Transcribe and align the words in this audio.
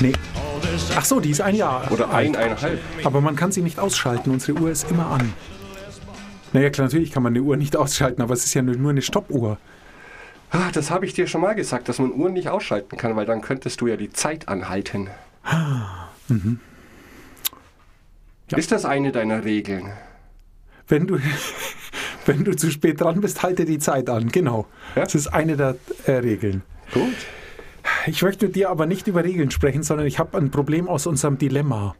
Nee. 0.00 0.12
Ach 0.94 1.04
so, 1.04 1.20
die 1.20 1.30
ist 1.30 1.40
ein 1.40 1.54
Jahr. 1.54 1.90
Oder 1.90 2.10
alt. 2.10 2.36
eineinhalb. 2.36 2.80
Aber 3.04 3.20
man 3.20 3.36
kann 3.36 3.52
sie 3.52 3.62
nicht 3.62 3.78
ausschalten. 3.78 4.30
Unsere 4.30 4.58
Uhr 4.58 4.70
ist 4.70 4.90
immer 4.90 5.06
an. 5.06 5.32
Naja, 6.52 6.70
klar, 6.70 6.86
natürlich 6.86 7.10
kann 7.10 7.22
man 7.22 7.32
eine 7.32 7.42
Uhr 7.42 7.56
nicht 7.56 7.76
ausschalten, 7.76 8.22
aber 8.22 8.32
es 8.34 8.44
ist 8.44 8.54
ja 8.54 8.62
nur 8.62 8.90
eine 8.90 9.02
Stoppuhr. 9.02 9.58
Ah, 10.50 10.70
das 10.72 10.90
habe 10.90 11.04
ich 11.06 11.12
dir 11.12 11.26
schon 11.26 11.40
mal 11.40 11.54
gesagt, 11.54 11.88
dass 11.88 11.98
man 11.98 12.12
Uhren 12.12 12.32
nicht 12.32 12.48
ausschalten 12.48 12.96
kann, 12.96 13.16
weil 13.16 13.26
dann 13.26 13.42
könntest 13.42 13.80
du 13.80 13.88
ja 13.88 13.96
die 13.96 14.10
Zeit 14.10 14.48
anhalten. 14.48 15.08
Ja. 18.50 18.58
Ist 18.58 18.72
das 18.72 18.84
eine 18.84 19.12
deiner 19.12 19.44
Regeln? 19.44 19.92
Wenn 20.88 21.06
du, 21.06 21.18
wenn 22.26 22.44
du 22.44 22.54
zu 22.56 22.70
spät 22.70 23.00
dran 23.00 23.20
bist, 23.20 23.42
halte 23.42 23.64
die 23.64 23.78
Zeit 23.78 24.08
an. 24.08 24.28
Genau. 24.28 24.66
Ja. 24.94 25.02
Das 25.02 25.14
ist 25.14 25.26
eine 25.28 25.56
der 25.56 25.76
äh, 26.06 26.12
Regeln. 26.12 26.62
Gut. 26.92 27.14
Ich 28.06 28.22
möchte 28.22 28.46
mit 28.46 28.56
dir 28.56 28.70
aber 28.70 28.86
nicht 28.86 29.06
über 29.06 29.24
Regeln 29.24 29.50
sprechen, 29.50 29.82
sondern 29.82 30.06
ich 30.06 30.18
habe 30.18 30.36
ein 30.38 30.50
Problem 30.50 30.88
aus 30.88 31.06
unserem 31.06 31.38
Dilemma. 31.38 31.94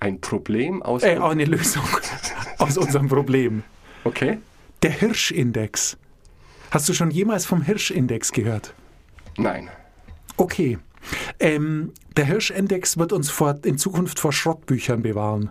Ein 0.00 0.20
Problem 0.20 0.82
aus. 0.82 1.02
Äh, 1.02 1.18
eine 1.18 1.44
Lösung 1.44 1.84
aus 2.58 2.76
unserem 2.76 3.08
Problem. 3.08 3.62
okay. 4.04 4.38
Der 4.82 4.90
Hirschindex. 4.90 5.96
Hast 6.72 6.88
du 6.88 6.92
schon 6.92 7.12
jemals 7.12 7.46
vom 7.46 7.62
Hirschindex 7.62 8.32
gehört? 8.32 8.74
Nein. 9.36 9.70
Okay. 10.36 10.78
Ähm, 11.38 11.92
der 12.16 12.24
Hirschindex 12.24 12.98
wird 12.98 13.12
uns 13.12 13.30
vor, 13.30 13.60
in 13.64 13.78
Zukunft 13.78 14.18
vor 14.18 14.32
Schrottbüchern 14.32 15.02
bewahren. 15.02 15.50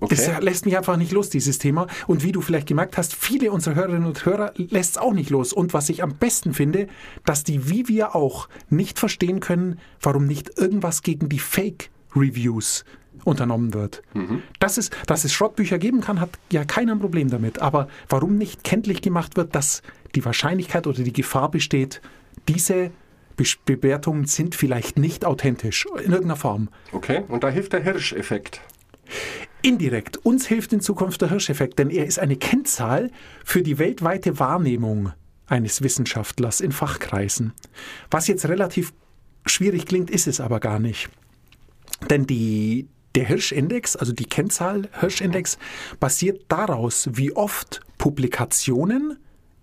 Okay. 0.00 0.14
Das 0.14 0.42
lässt 0.42 0.64
mich 0.64 0.76
einfach 0.76 0.96
nicht 0.96 1.12
los, 1.12 1.30
dieses 1.30 1.58
Thema. 1.58 1.86
Und 2.06 2.24
wie 2.24 2.32
du 2.32 2.40
vielleicht 2.40 2.66
gemerkt 2.66 2.96
hast, 2.96 3.14
viele 3.14 3.52
unserer 3.52 3.74
Hörerinnen 3.74 4.06
und 4.06 4.24
Hörer 4.24 4.52
lässt 4.56 4.92
es 4.92 4.98
auch 4.98 5.12
nicht 5.12 5.30
los. 5.30 5.52
Und 5.52 5.74
was 5.74 5.88
ich 5.88 6.02
am 6.02 6.16
besten 6.16 6.54
finde, 6.54 6.88
dass 7.24 7.44
die, 7.44 7.68
wie 7.68 7.86
wir 7.88 8.14
auch, 8.14 8.48
nicht 8.70 8.98
verstehen 8.98 9.40
können, 9.40 9.78
warum 10.00 10.26
nicht 10.26 10.58
irgendwas 10.58 11.02
gegen 11.02 11.28
die 11.28 11.38
Fake-Reviews 11.38 12.84
unternommen 13.24 13.74
wird. 13.74 14.02
Dass, 14.58 14.78
es, 14.78 14.90
dass 15.06 15.24
es 15.24 15.32
Schrottbücher 15.32 15.78
geben 15.78 16.00
kann, 16.00 16.20
hat 16.20 16.30
ja 16.50 16.64
keiner 16.64 16.92
ein 16.92 17.00
Problem 17.00 17.28
damit. 17.28 17.60
Aber 17.60 17.88
warum 18.08 18.38
nicht 18.38 18.64
kenntlich 18.64 19.02
gemacht 19.02 19.36
wird, 19.36 19.54
dass 19.54 19.82
die 20.14 20.24
Wahrscheinlichkeit 20.24 20.86
oder 20.86 21.02
die 21.02 21.12
Gefahr 21.12 21.50
besteht, 21.50 22.00
diese 22.48 22.90
Be 23.36 23.44
Bewertungen 23.64 24.26
sind 24.26 24.54
vielleicht 24.54 24.98
nicht 24.98 25.24
authentisch 25.24 25.86
in 25.96 26.12
irgendeiner 26.12 26.36
Form. 26.36 26.68
Okay. 26.92 27.22
Und 27.28 27.44
da 27.44 27.48
hilft 27.48 27.72
der 27.72 27.82
Hirscheffekt. 27.82 28.60
Indirekt. 29.62 30.16
Uns 30.18 30.46
hilft 30.46 30.72
in 30.72 30.80
Zukunft 30.80 31.20
der 31.20 31.30
Hirscheffekt, 31.30 31.78
denn 31.78 31.90
er 31.90 32.06
ist 32.06 32.18
eine 32.18 32.36
Kennzahl 32.36 33.10
für 33.44 33.62
die 33.62 33.78
weltweite 33.78 34.38
Wahrnehmung 34.38 35.12
eines 35.46 35.82
Wissenschaftlers 35.82 36.60
in 36.60 36.72
Fachkreisen. 36.72 37.52
Was 38.10 38.28
jetzt 38.28 38.48
relativ 38.48 38.92
schwierig 39.46 39.86
klingt, 39.86 40.10
ist 40.10 40.26
es 40.26 40.40
aber 40.40 40.60
gar 40.60 40.78
nicht. 40.78 41.10
Denn 42.08 42.26
die, 42.26 42.88
der 43.14 43.26
Hirschindex, 43.26 43.96
also 43.96 44.12
die 44.12 44.24
Kennzahl 44.24 44.88
Hirschindex, 44.98 45.58
basiert 45.98 46.44
daraus, 46.48 47.08
wie 47.12 47.32
oft 47.32 47.80
Publikationen 47.98 49.18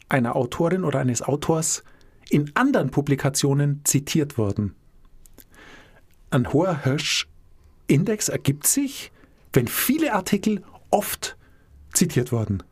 einer 0.09 0.35
Autorin 0.35 0.83
oder 0.83 0.99
eines 0.99 1.21
Autors 1.21 1.83
in 2.29 2.51
anderen 2.55 2.91
Publikationen 2.91 3.81
zitiert 3.83 4.37
wurden. 4.37 4.75
Ein 6.29 6.51
hoher 6.53 6.83
Hirschindex 6.83 8.29
ergibt 8.29 8.67
sich, 8.67 9.11
wenn 9.57 9.67
viele 9.67 10.13
Artikel 10.13 10.63
oft 10.91 11.35
zitiert 11.93 12.31
wurden. 12.31 12.63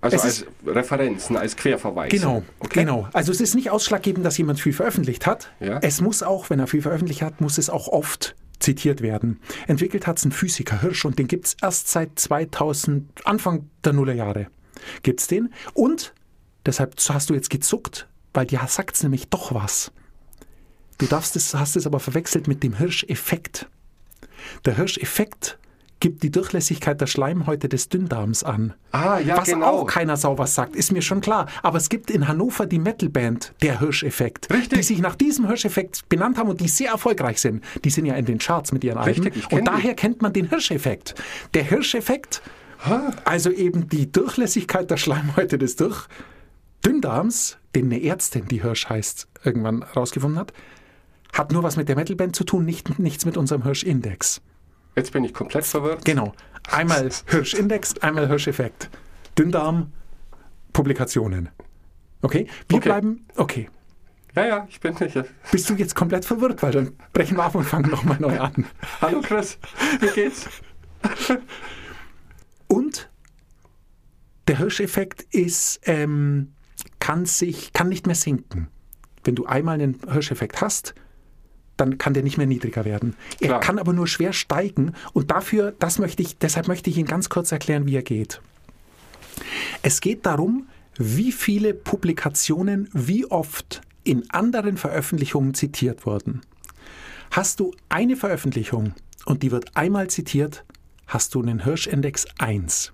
Also 0.00 0.16
Es 0.16 0.22
als 0.24 0.38
ist- 0.38 0.46
Referenzen, 0.66 1.36
als 1.36 1.54
Querverweis. 1.56 2.10
Genau, 2.10 2.42
Okay. 2.58 2.80
genau. 2.80 3.08
Also 3.12 3.30
es 3.30 3.40
ist 3.40 3.54
nicht 3.54 3.70
ausschlaggebend, 3.70 4.26
dass 4.26 4.36
jemand 4.36 4.58
viel 4.60 4.72
veröffentlicht 4.72 5.26
hat. 5.26 5.52
Ja. 5.60 5.78
Es 5.80 6.00
muss 6.00 6.24
auch, 6.24 6.50
wenn 6.50 6.58
er 6.58 6.66
viel 6.66 6.82
veröffentlicht 6.82 7.22
hat, 7.22 7.40
muss 7.40 7.56
es 7.58 7.70
auch 7.70 7.86
oft 7.86 8.34
zitiert 8.58 9.00
werden. 9.00 9.40
Entwickelt 9.68 10.06
hat 10.08 10.18
es 10.18 10.24
ein 10.24 10.32
Physiker 10.32 10.80
Hirsch 10.80 11.04
und 11.04 11.18
den 11.20 11.28
gibt 11.28 11.46
es 11.46 11.56
erst 11.62 11.88
seit 11.88 12.18
2000, 12.18 13.24
Anfang 13.26 13.68
der 13.84 13.92
Nullerjahre. 13.92 14.48
Gibt 15.04 15.20
es 15.20 15.28
den? 15.28 15.52
Und, 15.74 16.14
deshalb 16.66 16.96
hast 17.08 17.30
du 17.30 17.34
jetzt 17.34 17.50
gezuckt, 17.50 18.08
weil 18.34 18.46
dir 18.46 18.60
sagt 18.66 18.96
es 18.96 19.02
nämlich 19.04 19.28
doch 19.28 19.54
was. 19.54 19.92
Du 20.98 21.06
darfst 21.06 21.36
es, 21.36 21.54
hast 21.54 21.76
es 21.76 21.86
aber 21.86 22.00
verwechselt 22.00 22.48
mit 22.48 22.62
dem 22.64 22.74
Hirscheffekt. 22.76 23.68
Der 24.64 24.76
Hirscheffekt 24.76 25.58
gibt 26.02 26.24
die 26.24 26.32
Durchlässigkeit 26.32 27.00
der 27.00 27.06
Schleimhäute 27.06 27.68
des 27.68 27.88
Dünndarms 27.88 28.42
an. 28.42 28.74
Ah, 28.90 29.20
ja, 29.20 29.36
was 29.36 29.48
genau. 29.48 29.66
auch 29.66 29.86
keiner 29.86 30.16
sau 30.16 30.36
was 30.36 30.56
sagt, 30.56 30.74
ist 30.74 30.90
mir 30.90 31.00
schon 31.00 31.20
klar. 31.20 31.46
Aber 31.62 31.78
es 31.78 31.88
gibt 31.88 32.10
in 32.10 32.26
Hannover 32.26 32.66
die 32.66 32.80
Metalband, 32.80 33.54
der 33.62 33.78
Hirscheffekt, 33.78 34.52
Richtig. 34.52 34.80
die 34.80 34.82
sich 34.82 34.98
nach 34.98 35.14
diesem 35.14 35.46
Hirscheffekt 35.46 36.08
benannt 36.08 36.38
haben 36.38 36.50
und 36.50 36.60
die 36.60 36.66
sehr 36.66 36.90
erfolgreich 36.90 37.40
sind. 37.40 37.62
Die 37.84 37.90
sind 37.90 38.06
ja 38.06 38.16
in 38.16 38.24
den 38.24 38.38
Charts 38.38 38.72
mit 38.72 38.82
ihren 38.82 38.98
Alben. 38.98 39.22
Richtig, 39.22 39.52
und 39.52 39.60
die. 39.60 39.64
daher 39.64 39.94
kennt 39.94 40.22
man 40.22 40.32
den 40.32 40.48
Hirscheffekt. 40.48 41.14
Der 41.54 41.62
Hirscheffekt, 41.62 42.42
also 43.24 43.50
eben 43.52 43.88
die 43.88 44.10
Durchlässigkeit 44.10 44.90
der 44.90 44.96
Schleimhäute 44.96 45.56
des 45.56 45.76
Durch 45.76 46.08
Dünndarms, 46.84 47.58
den 47.76 47.86
eine 47.86 48.02
Ärztin, 48.02 48.48
die 48.48 48.60
Hirsch 48.60 48.88
heißt, 48.88 49.28
irgendwann 49.44 49.84
herausgefunden 49.92 50.40
hat, 50.40 50.52
hat 51.32 51.52
nur 51.52 51.62
was 51.62 51.76
mit 51.76 51.88
der 51.88 51.96
Metalband 51.96 52.36
zu 52.36 52.44
tun, 52.44 52.64
nicht, 52.64 52.98
nichts 52.98 53.24
mit 53.24 53.36
unserem 53.36 53.62
Hirschindex. 53.62 54.40
Jetzt 54.96 55.12
bin 55.12 55.24
ich 55.24 55.32
komplett 55.32 55.64
verwirrt. 55.64 56.04
Genau. 56.04 56.32
Einmal 56.70 57.08
Hirschindex, 57.26 57.98
einmal 57.98 58.28
Hirscheffekt. 58.28 58.90
Dünndarm, 59.38 59.92
Publikationen. 60.72 61.48
Okay? 62.20 62.46
Wir 62.68 62.76
Okay. 62.76 62.88
bleiben. 62.88 63.26
Okay. 63.36 63.70
Ja, 64.34 64.46
ja, 64.46 64.66
ich 64.70 64.80
bin 64.80 64.96
sicher. 64.96 65.26
Bist 65.50 65.68
du 65.68 65.74
jetzt 65.74 65.94
komplett 65.94 66.24
verwirrt? 66.24 66.62
Weil 66.62 66.72
dann 66.72 66.92
brechen 67.12 67.36
wir 67.36 67.44
ab 67.44 67.54
und 67.54 67.64
fangen 67.64 67.90
nochmal 67.90 68.18
neu 68.18 68.38
an. 68.38 68.66
Hallo 69.00 69.20
Chris, 69.20 69.58
wie 70.00 70.08
geht's? 70.08 70.48
Und 72.68 73.10
der 74.48 74.58
Hirscheffekt 74.58 75.22
ist, 75.34 75.80
ähm, 75.84 76.52
kann 76.98 77.26
sich, 77.26 77.72
kann 77.72 77.88
nicht 77.88 78.06
mehr 78.06 78.16
sinken. 78.16 78.68
Wenn 79.24 79.34
du 79.34 79.46
einmal 79.46 79.74
einen 79.74 79.98
Hirscheffekt 80.10 80.60
hast, 80.60 80.94
dann 81.76 81.98
kann 81.98 82.14
der 82.14 82.22
nicht 82.22 82.38
mehr 82.38 82.46
niedriger 82.46 82.84
werden. 82.84 83.16
Er 83.40 83.48
Klar. 83.48 83.60
kann 83.60 83.78
aber 83.78 83.92
nur 83.92 84.06
schwer 84.06 84.32
steigen 84.32 84.92
und 85.12 85.30
dafür, 85.30 85.72
das 85.78 85.98
möchte 85.98 86.22
ich, 86.22 86.38
deshalb 86.38 86.68
möchte 86.68 86.90
ich 86.90 86.98
Ihnen 86.98 87.08
ganz 87.08 87.28
kurz 87.28 87.52
erklären, 87.52 87.86
wie 87.86 87.96
er 87.96 88.02
geht. 88.02 88.40
Es 89.82 90.00
geht 90.00 90.26
darum, 90.26 90.68
wie 90.96 91.32
viele 91.32 91.74
Publikationen 91.74 92.88
wie 92.92 93.24
oft 93.26 93.80
in 94.04 94.28
anderen 94.30 94.76
Veröffentlichungen 94.76 95.54
zitiert 95.54 96.06
wurden. 96.06 96.42
Hast 97.30 97.60
du 97.60 97.72
eine 97.88 98.16
Veröffentlichung 98.16 98.94
und 99.24 99.42
die 99.42 99.50
wird 99.50 99.76
einmal 99.76 100.08
zitiert, 100.08 100.64
hast 101.06 101.34
du 101.34 101.40
einen 101.40 101.64
Hirschindex 101.64 102.26
1. 102.38 102.92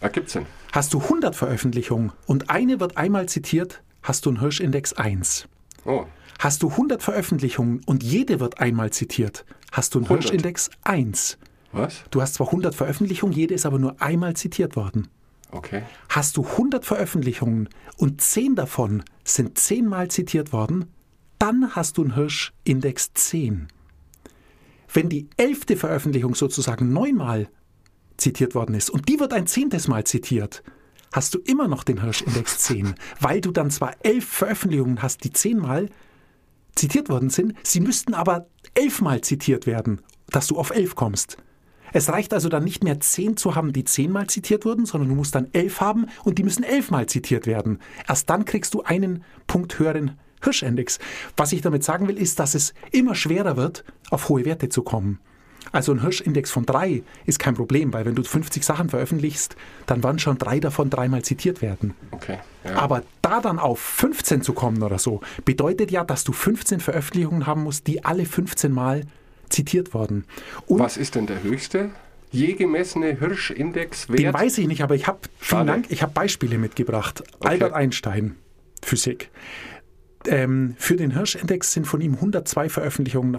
Was 0.00 0.12
gibt's 0.12 0.32
denn? 0.32 0.46
Hast 0.72 0.94
du 0.94 1.00
100 1.00 1.36
Veröffentlichungen 1.36 2.12
und 2.26 2.50
eine 2.50 2.80
wird 2.80 2.96
einmal 2.96 3.28
zitiert, 3.28 3.82
hast 4.02 4.26
du 4.26 4.30
einen 4.30 4.40
Hirschindex 4.40 4.92
1. 4.94 5.48
Oh, 5.84 6.06
Hast 6.38 6.62
du 6.62 6.70
100 6.70 7.02
Veröffentlichungen 7.02 7.80
und 7.86 8.02
jede 8.02 8.40
wird 8.40 8.60
einmal 8.60 8.90
zitiert, 8.90 9.44
hast 9.72 9.94
du 9.94 9.98
einen 9.98 10.06
100. 10.06 10.24
Hirschindex 10.24 10.70
1. 10.82 11.38
was? 11.72 12.04
Du 12.10 12.20
hast 12.20 12.34
zwar 12.34 12.48
100 12.48 12.74
Veröffentlichungen, 12.74 13.34
jede 13.34 13.54
ist 13.54 13.66
aber 13.66 13.78
nur 13.78 14.00
einmal 14.00 14.34
zitiert 14.34 14.76
worden. 14.76 15.08
Okay. 15.50 15.82
Hast 16.08 16.36
du 16.36 16.44
100 16.44 16.84
Veröffentlichungen 16.84 17.68
und 17.96 18.20
10 18.20 18.56
davon 18.56 19.04
sind 19.22 19.56
10 19.56 19.86
Mal 19.86 20.08
zitiert 20.08 20.52
worden, 20.52 20.86
dann 21.38 21.74
hast 21.74 21.96
du 21.98 22.02
einen 22.02 22.14
Hirschindex 22.14 23.12
10. 23.14 23.68
Wenn 24.92 25.08
die 25.08 25.28
elfte 25.36 25.76
Veröffentlichung 25.76 26.34
sozusagen 26.34 26.92
neunmal 26.92 27.48
zitiert 28.16 28.54
worden 28.54 28.74
ist 28.74 28.90
und 28.90 29.08
die 29.08 29.20
wird 29.20 29.32
ein 29.32 29.46
zehntes 29.46 29.88
Mal 29.88 30.04
zitiert, 30.04 30.62
hast 31.12 31.34
du 31.34 31.38
immer 31.38 31.68
noch 31.68 31.84
den 31.84 32.00
Hirschindex 32.00 32.58
10, 32.58 32.94
weil 33.20 33.40
du 33.40 33.50
dann 33.50 33.70
zwar 33.70 33.94
elf 34.02 34.26
Veröffentlichungen 34.26 35.02
hast, 35.02 35.24
die 35.24 35.32
zehnmal 35.32 35.88
zitiert 36.74 37.08
worden 37.08 37.30
sind, 37.30 37.54
sie 37.62 37.80
müssten 37.80 38.14
aber 38.14 38.46
elfmal 38.74 39.20
zitiert 39.20 39.66
werden, 39.66 40.00
dass 40.30 40.46
du 40.46 40.58
auf 40.58 40.70
elf 40.70 40.94
kommst. 40.94 41.36
Es 41.92 42.08
reicht 42.08 42.34
also 42.34 42.48
dann 42.48 42.64
nicht 42.64 42.82
mehr 42.82 42.98
zehn 42.98 43.36
zu 43.36 43.54
haben, 43.54 43.72
die 43.72 43.84
zehnmal 43.84 44.26
zitiert 44.26 44.64
wurden, 44.64 44.84
sondern 44.84 45.10
du 45.10 45.14
musst 45.14 45.36
dann 45.36 45.48
elf 45.52 45.80
haben 45.80 46.06
und 46.24 46.38
die 46.38 46.42
müssen 46.42 46.64
elfmal 46.64 47.06
zitiert 47.06 47.46
werden. 47.46 47.78
Erst 48.08 48.28
dann 48.28 48.44
kriegst 48.44 48.74
du 48.74 48.82
einen 48.82 49.22
Punkt 49.46 49.78
höheren 49.78 50.18
Hirschindex. 50.42 50.98
Was 51.36 51.52
ich 51.52 51.60
damit 51.60 51.84
sagen 51.84 52.08
will, 52.08 52.18
ist, 52.18 52.40
dass 52.40 52.56
es 52.56 52.74
immer 52.90 53.14
schwerer 53.14 53.56
wird, 53.56 53.84
auf 54.10 54.28
hohe 54.28 54.44
Werte 54.44 54.68
zu 54.68 54.82
kommen. 54.82 55.20
Also 55.72 55.92
ein 55.92 56.00
Hirschindex 56.02 56.50
von 56.50 56.66
drei 56.66 57.02
ist 57.26 57.38
kein 57.38 57.54
Problem, 57.54 57.92
weil 57.92 58.04
wenn 58.04 58.14
du 58.14 58.22
50 58.22 58.64
Sachen 58.64 58.88
veröffentlichst, 58.88 59.56
dann 59.86 60.02
werden 60.02 60.18
schon 60.18 60.38
drei 60.38 60.60
davon 60.60 60.90
dreimal 60.90 61.22
zitiert 61.22 61.62
werden. 61.62 61.94
Okay. 62.10 62.38
Ja. 62.64 62.76
Aber 62.76 63.02
da 63.22 63.40
dann 63.40 63.58
auf 63.58 63.80
15 63.80 64.42
zu 64.42 64.52
kommen 64.52 64.82
oder 64.82 64.98
so, 64.98 65.20
bedeutet 65.44 65.90
ja, 65.90 66.04
dass 66.04 66.24
du 66.24 66.32
15 66.32 66.80
Veröffentlichungen 66.80 67.46
haben 67.46 67.62
musst, 67.62 67.86
die 67.86 68.04
alle 68.04 68.24
15 68.24 68.72
Mal 68.72 69.02
zitiert 69.48 69.94
wurden. 69.94 70.24
Und 70.66 70.80
Was 70.80 70.96
ist 70.96 71.14
denn 71.14 71.26
der 71.26 71.42
höchste 71.42 71.90
je 72.30 72.54
gemessene 72.54 73.16
Hirschindexwert? 73.18 74.18
den 74.18 74.34
weiß 74.34 74.58
ich 74.58 74.66
nicht, 74.66 74.82
aber 74.82 74.94
ich 74.94 75.06
habe, 75.06 75.18
vielen 75.38 75.48
Schade. 75.48 75.66
Dank, 75.70 75.86
ich 75.90 76.02
habe 76.02 76.12
Beispiele 76.12 76.58
mitgebracht. 76.58 77.22
Albert 77.40 77.72
Einstein, 77.72 78.36
Physik. 78.82 79.30
Ähm, 80.26 80.74
für 80.78 80.96
den 80.96 81.10
Hirschindex 81.12 81.72
sind 81.72 81.86
von 81.86 82.00
ihm 82.00 82.14
102 82.14 82.68
Veröffentlichungen 82.68 83.38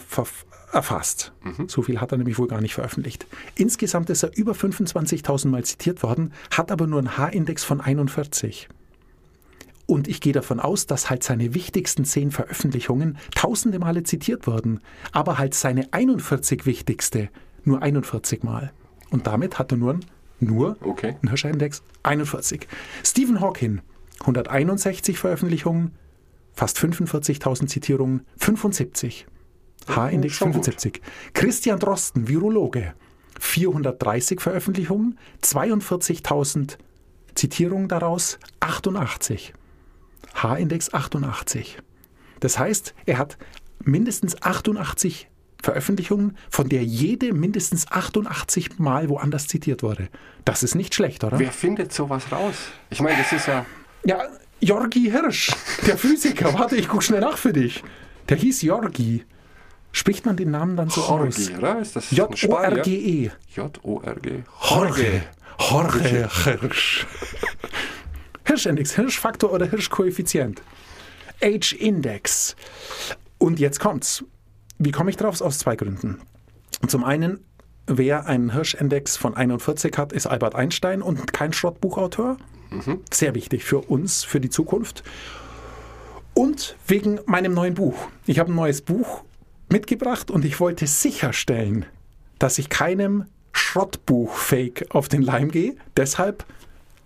erfasst. 0.71 1.31
So 1.67 1.81
viel 1.81 1.99
hat 2.01 2.11
er 2.11 2.17
nämlich 2.17 2.37
wohl 2.37 2.47
gar 2.47 2.61
nicht 2.61 2.73
veröffentlicht. 2.75 3.25
Insgesamt 3.55 4.09
ist 4.09 4.23
er 4.23 4.35
über 4.37 4.51
25.000 4.53 5.47
Mal 5.47 5.63
zitiert 5.63 6.03
worden, 6.03 6.33
hat 6.51 6.71
aber 6.71 6.85
nur 6.87 6.99
einen 6.99 7.17
H-Index 7.17 7.63
von 7.63 7.81
41. 7.81 8.67
Und 9.87 10.07
ich 10.07 10.19
gehe 10.19 10.33
davon 10.33 10.59
aus, 10.59 10.85
dass 10.87 11.09
halt 11.09 11.23
seine 11.23 11.53
wichtigsten 11.53 12.05
zehn 12.05 12.31
Veröffentlichungen 12.31 13.17
tausende 13.35 13.77
Male 13.79 14.03
zitiert 14.03 14.47
wurden, 14.47 14.79
aber 15.11 15.37
halt 15.37 15.53
seine 15.53 15.91
41 15.93 16.65
wichtigste 16.65 17.29
nur 17.63 17.81
41 17.81 18.43
Mal. 18.43 18.71
Und 19.11 19.27
damit 19.27 19.57
hat 19.59 19.71
er 19.71 19.77
nur, 19.77 19.93
ein- 19.93 20.05
nur 20.39 20.77
Okay. 20.81 21.15
einen 21.21 21.29
Hirschindex 21.29 21.83
41. 22.03 22.67
Stephen 23.03 23.39
Hawking, 23.41 23.81
161 24.21 25.19
Veröffentlichungen, 25.19 25.91
fast 26.55 26.77
45.000 26.77 27.67
Zitierungen, 27.67 28.25
75. 28.37 29.27
H-Index 29.87 30.35
schon 30.35 30.51
gut. 30.51 30.65
75. 30.65 31.01
Christian 31.33 31.79
Drosten, 31.79 32.27
Virologe, 32.27 32.93
430 33.39 34.41
Veröffentlichungen, 34.41 35.19
42.000 35.43 36.77
Zitierungen 37.35 37.87
daraus, 37.87 38.39
88. 38.61 39.53
H-Index 40.35 40.93
88. 40.93 41.77
Das 42.39 42.57
heißt, 42.59 42.93
er 43.05 43.17
hat 43.17 43.37
mindestens 43.83 44.41
88 44.41 45.29
Veröffentlichungen, 45.61 46.37
von 46.49 46.69
der 46.69 46.83
jede 46.83 47.33
mindestens 47.33 47.91
88 47.91 48.77
Mal 48.77 49.09
woanders 49.09 49.47
zitiert 49.47 49.81
wurde. 49.81 50.09
Das 50.45 50.61
ist 50.61 50.75
nicht 50.75 50.93
schlecht, 50.93 51.23
oder? 51.23 51.39
Wer 51.39 51.51
findet 51.51 51.91
sowas 51.91 52.31
raus? 52.31 52.55
Ich 52.91 53.01
meine, 53.01 53.17
das 53.17 53.33
ist 53.33 53.47
ja. 53.47 53.65
Ja, 54.05 54.27
Jorgi 54.65 55.11
Hirsch, 55.11 55.51
der 55.85 55.95
Physiker. 55.95 56.51
Warte, 56.55 56.75
ich 56.75 56.87
guck 56.87 57.03
schnell 57.03 57.19
nach 57.19 57.37
für 57.37 57.53
dich. 57.53 57.83
Der 58.29 58.37
hieß 58.37 58.63
Jorgi. 58.63 59.23
Spricht 59.91 60.25
man 60.25 60.37
den 60.37 60.49
Namen 60.49 60.75
dann 60.75 60.89
so 60.89 61.03
aus? 61.03 61.49
Jorge, 61.49 61.59
oder? 61.59 61.79
Ist 61.79 61.95
das? 61.95 62.09
J-O-R-G-E. 62.09 63.29
J-O-R-G. 63.55 64.43
Jorge. 64.67 65.21
Jorge 65.59 66.29
Hirsch. 66.43 67.05
Hirschindex, 68.43 68.95
Hirschfaktor 68.95 69.51
oder 69.51 69.67
Hirschkoeffizient. 69.67 70.63
H-Index. 71.43 72.55
Und 73.37 73.59
jetzt 73.59 73.79
kommt's. 73.79 74.23
Wie 74.79 74.91
komme 74.91 75.11
ich 75.11 75.17
drauf? 75.17 75.41
Aus 75.41 75.59
zwei 75.59 75.75
Gründen. 75.75 76.21
Zum 76.87 77.03
einen, 77.03 77.45
wer 77.85 78.25
einen 78.25 78.51
Hirschindex 78.51 79.15
von 79.15 79.35
41 79.35 79.95
hat, 79.95 80.11
ist 80.11 80.25
Albert 80.25 80.55
Einstein 80.55 81.03
und 81.03 81.33
kein 81.33 81.53
Schrottbuchautor. 81.53 82.37
Sehr 83.11 83.35
wichtig 83.35 83.63
für 83.63 83.79
uns, 83.79 84.23
für 84.23 84.39
die 84.39 84.49
Zukunft. 84.49 85.03
Und 86.33 86.75
wegen 86.87 87.19
meinem 87.25 87.53
neuen 87.53 87.75
Buch. 87.75 87.95
Ich 88.25 88.39
habe 88.39 88.51
ein 88.51 88.55
neues 88.55 88.81
Buch 88.81 89.23
mitgebracht 89.69 90.29
und 90.29 90.45
ich 90.45 90.59
wollte 90.59 90.87
sicherstellen, 90.87 91.85
dass 92.39 92.57
ich 92.57 92.69
keinem 92.69 93.25
Schrottbuch-Fake 93.53 94.87
auf 94.89 95.07
den 95.07 95.21
Leim 95.21 95.49
gehe. 95.49 95.75
Deshalb 95.95 96.45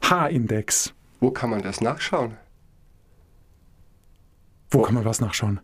H-Index. 0.04 0.94
Wo 1.20 1.32
kann 1.32 1.50
man 1.50 1.62
das 1.62 1.82
nachschauen? 1.82 2.38
Wo 4.72 4.82
kann 4.82 4.96
man 4.96 5.06
was 5.06 5.22
nachschauen? 5.22 5.60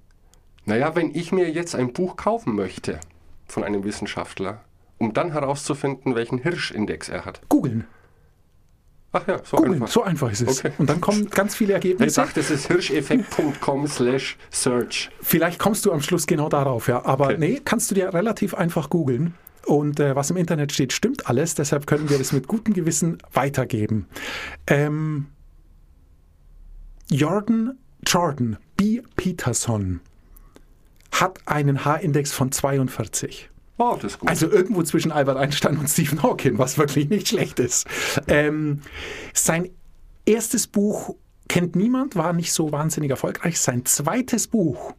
Naja, 0.66 0.96
wenn 0.96 1.14
ich 1.14 1.32
mir 1.32 1.50
jetzt 1.50 1.76
ein 1.76 1.94
Buch 1.94 2.16
kaufen 2.16 2.56
möchte 2.56 3.00
von 3.46 3.64
einem 3.64 3.84
Wissenschaftler, 3.84 4.64
um 4.98 5.14
dann 5.14 5.32
herauszufinden, 5.32 6.16
welchen 6.16 6.40
Hirschindex 6.40 7.10
er 7.10 7.26
hat. 7.26 7.42
Googeln. 7.50 7.86
Ach 9.16 9.28
ja, 9.28 9.40
so 9.44 9.58
Googeln. 9.58 9.74
einfach. 9.76 9.88
So 9.88 10.04
einfach 10.04 10.32
ist 10.32 10.42
es. 10.42 10.60
Okay. 10.60 10.72
Und 10.78 10.90
dann 10.90 11.02
kommen 11.02 11.30
ganz 11.30 11.56
viele 11.56 11.72
Ich 11.74 11.76
Ergebnisse. 11.76 12.22
dachte, 12.22 12.40
es 12.40 12.52
ist 12.52 12.68
hirscheffekt.com 12.68 13.88
slash 13.88 14.38
search. 14.52 15.10
Vielleicht 15.22 15.60
kommst 15.60 15.86
du 15.86 15.92
am 15.92 16.02
Schluss 16.02 16.28
genau 16.28 16.50
darauf, 16.50 16.88
ja. 16.88 17.04
Aber 17.06 17.26
Okay. 17.28 17.38
nee, 17.40 17.62
kannst 17.64 17.90
du 17.92 17.96
dir 17.96 18.14
relativ 18.14 18.54
einfach 18.54 18.90
googeln. 18.90 19.34
Und 19.66 20.00
äh, 20.00 20.16
was 20.16 20.30
im 20.30 20.38
Internet 20.38 20.72
steht, 20.74 20.94
stimmt 20.94 21.28
alles. 21.28 21.56
Deshalb 21.56 21.88
können 21.88 22.10
wir 22.10 22.18
das 22.20 22.32
mit 22.34 22.48
gutem 22.48 22.74
Gewissen 22.74 23.18
weitergeben. 23.34 24.08
Ähm, 24.68 25.28
Jordan, 27.10 27.78
Jordan 28.06 28.58
B. 28.78 29.02
Peterson 29.16 30.02
hat 31.12 31.40
einen 31.46 31.86
H-Index 31.86 32.32
von 32.32 32.52
42. 32.52 33.50
Oh, 33.78 33.96
das 34.02 34.14
ist 34.14 34.20
gut. 34.20 34.30
Also 34.30 34.50
irgendwo 34.50 34.84
zwischen 34.84 35.12
Albert 35.12 35.38
Einstein 35.38 35.78
und 35.78 35.90
Stephen 35.90 36.24
Hawking, 36.24 36.58
was 36.58 36.78
wirklich 36.78 37.10
nicht 37.10 37.28
schlecht 37.28 37.60
ist. 37.60 37.86
Ähm, 38.28 38.82
sein 39.34 39.70
erstes 40.26 40.68
Buch 40.68 41.16
kennt 41.48 41.76
niemand, 41.76 42.16
war 42.16 42.34
nicht 42.34 42.54
so 42.54 42.72
wahnsinnig 42.72 43.12
erfolgreich. 43.12 43.60
Sein 43.60 43.86
zweites 43.86 44.48
Buch 44.48 44.94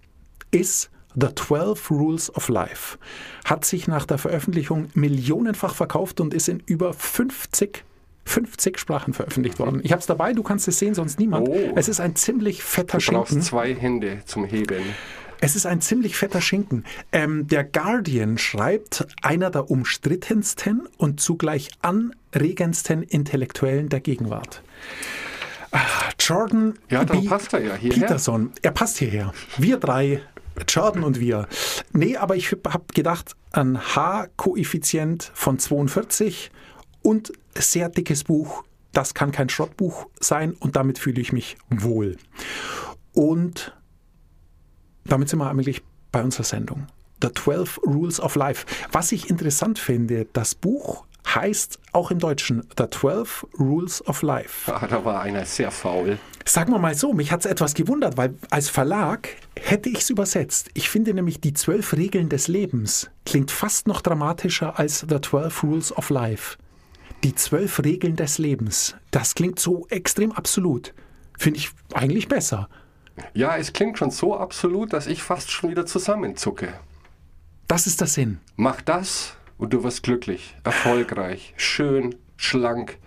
ist 0.51 0.91
The 1.19 1.29
12 1.35 1.91
Rules 1.91 2.35
of 2.35 2.49
Life. 2.49 2.99
Hat 3.47 3.65
sich 3.65 3.89
nach 3.89 4.05
der 4.05 4.19
Veröffentlichung 4.19 4.89
millionenfach 4.95 5.75
verkauft 5.75 6.21
und 6.21 6.35
ist 6.35 6.49
in 6.49 6.63
über 6.67 6.93
50 6.93 7.85
50 8.27 8.77
Sprachen 8.79 9.15
veröffentlicht 9.15 9.61
worden. 9.61 9.81
Ich 9.85 9.93
habe 9.93 10.01
es 10.01 10.07
dabei, 10.07 10.33
du 10.33 10.43
kannst 10.43 10.67
es 10.67 10.81
sehen, 10.81 10.95
sonst 10.95 11.21
niemand. 11.21 11.49
Oh. 11.49 11.73
Es 11.77 11.89
ist 11.89 12.01
ein 12.01 12.17
ziemlich 12.17 12.63
fetter 12.63 12.99
du 12.99 13.13
brauchst 13.13 13.29
Schinken. 13.31 13.43
zwei 13.43 13.73
Hände 13.75 14.23
zum 14.25 14.45
Heben. 14.45 14.83
Es 15.41 15.55
ist 15.57 15.67
ein 15.67 15.81
ziemlich 15.81 16.17
fetter 16.17 16.41
Schinken. 16.41 16.85
Ähm, 17.13 17.47
der 17.47 17.65
Guardian 17.65 18.39
schreibt, 18.39 19.07
einer 19.23 19.51
der 19.51 19.71
umstrittensten 19.71 20.89
und 20.97 21.21
zugleich 21.21 21.69
anregendsten 21.83 23.03
Intellektuellen 23.03 23.89
der 23.89 24.01
Gegenwart. 24.01 24.63
Ah, 25.73 25.81
Jordan 26.19 26.75
Ja, 26.89 27.05
dann 27.05 27.23
B. 27.23 27.29
passt 27.29 27.53
er 27.53 27.61
ja 27.63 27.75
hierher. 27.75 28.01
Peterson, 28.01 28.53
er 28.63 28.71
passt 28.71 28.99
hierher. 28.99 29.33
Wir 29.59 29.77
drei, 29.79 30.23
Jordan 30.69 31.05
und 31.05 31.21
wir. 31.21 31.49
Nee, 31.93 32.17
aber 32.17 32.37
ich 32.37 32.53
habe 32.53 32.85
gedacht, 32.95 33.37
ein 33.53 33.79
H-Koeffizient 33.79 35.31
von 35.35 35.59
42 35.59 36.51
und 37.03 37.33
sehr 37.55 37.89
dickes 37.91 38.25
Buch. 38.25 38.65
Das 38.93 39.13
kann 39.13 39.33
kein 39.33 39.51
Schrottbuch 39.51 40.07
sein 40.19 40.55
und 40.59 40.77
damit 40.77 40.99
fühle 40.99 41.21
ich 41.21 41.33
mich 41.33 41.59
wohl. 41.69 42.17
Und 43.13 43.76
damit 45.07 45.29
sind 45.29 45.39
wir 45.39 45.51
eigentlich 45.51 45.83
bei 46.13 46.23
unserer 46.23 46.45
Sendung. 46.45 46.87
The 47.23 47.31
12 47.33 47.81
Rules 47.87 48.21
of 48.21 48.35
Life. 48.35 48.67
Was 48.93 49.13
ich 49.13 49.31
interessant 49.31 49.79
finde, 49.79 50.27
das 50.33 50.55
Buch 50.55 51.05
heißt 51.35 51.79
auch 51.93 52.11
im 52.11 52.19
Deutschen 52.19 52.67
The 52.79 52.85
12 52.91 53.47
Rules 53.59 54.07
of 54.07 54.23
Life. 54.23 54.73
Ah, 54.73 54.87
da 54.87 55.05
war 55.05 55.23
einer 55.23 55.45
sehr 55.45 55.71
faul. 55.71 56.19
Sagen 56.45 56.73
wir 56.73 56.79
mal 56.79 56.95
so, 56.95 57.13
mich 57.13 57.33
hat 57.33 57.41
es 57.41 57.47
etwas 57.47 57.75
gewundert, 57.75 58.17
weil 58.17 58.35
als 58.51 58.69
Verlag 58.69 59.31
hätte 59.59 59.89
ich 59.89 59.99
es 59.99 60.11
übersetzt. 60.11 60.71
Ich 60.75 60.89
finde 60.89 61.13
nämlich 61.13 61.41
die 61.41 61.55
zwölf 61.55 61.95
Regeln 61.95 62.29
des 62.29 62.47
Lebens 62.49 63.11
klingt 63.25 63.51
fast 63.51 63.89
noch 63.89 64.01
dramatischer 64.01 64.79
als 64.79 65.05
The 65.09 65.21
12 65.21 65.63
Rules 65.65 65.97
of 65.97 66.11
Life. 66.11 66.57
Die 67.25 67.35
zwölf 67.35 67.83
Regeln 67.83 68.15
des 68.15 68.39
Lebens, 68.39 68.95
das 69.11 69.35
klingt 69.35 69.59
so 69.59 69.87
extrem 69.89 70.33
absolut. 70.33 70.95
Finde 71.39 71.59
ich 71.59 71.71
eigentlich 71.93 72.29
besser. 72.29 72.69
Ja, 73.35 73.57
es 73.57 73.73
klingt 73.73 73.99
schon 73.99 74.11
so 74.11 74.37
absolut, 74.37 74.93
dass 74.93 75.07
ich 75.07 75.23
fast 75.23 75.51
schon 75.51 75.71
wieder 75.71 75.87
zusammenzucke. 75.87 76.75
Das 77.69 77.87
ist 77.87 78.01
der 78.01 78.07
Sinn. 78.09 78.39
Mach 78.57 78.81
das 78.83 79.37
und 79.59 79.73
du 79.73 79.83
wirst 79.83 80.03
glücklich, 80.03 80.55
erfolgreich, 80.65 81.55
schön, 81.57 82.15
schlank. 82.37 82.99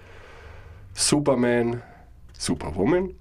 Superman, 0.94 1.82
Superwoman. 2.34 3.14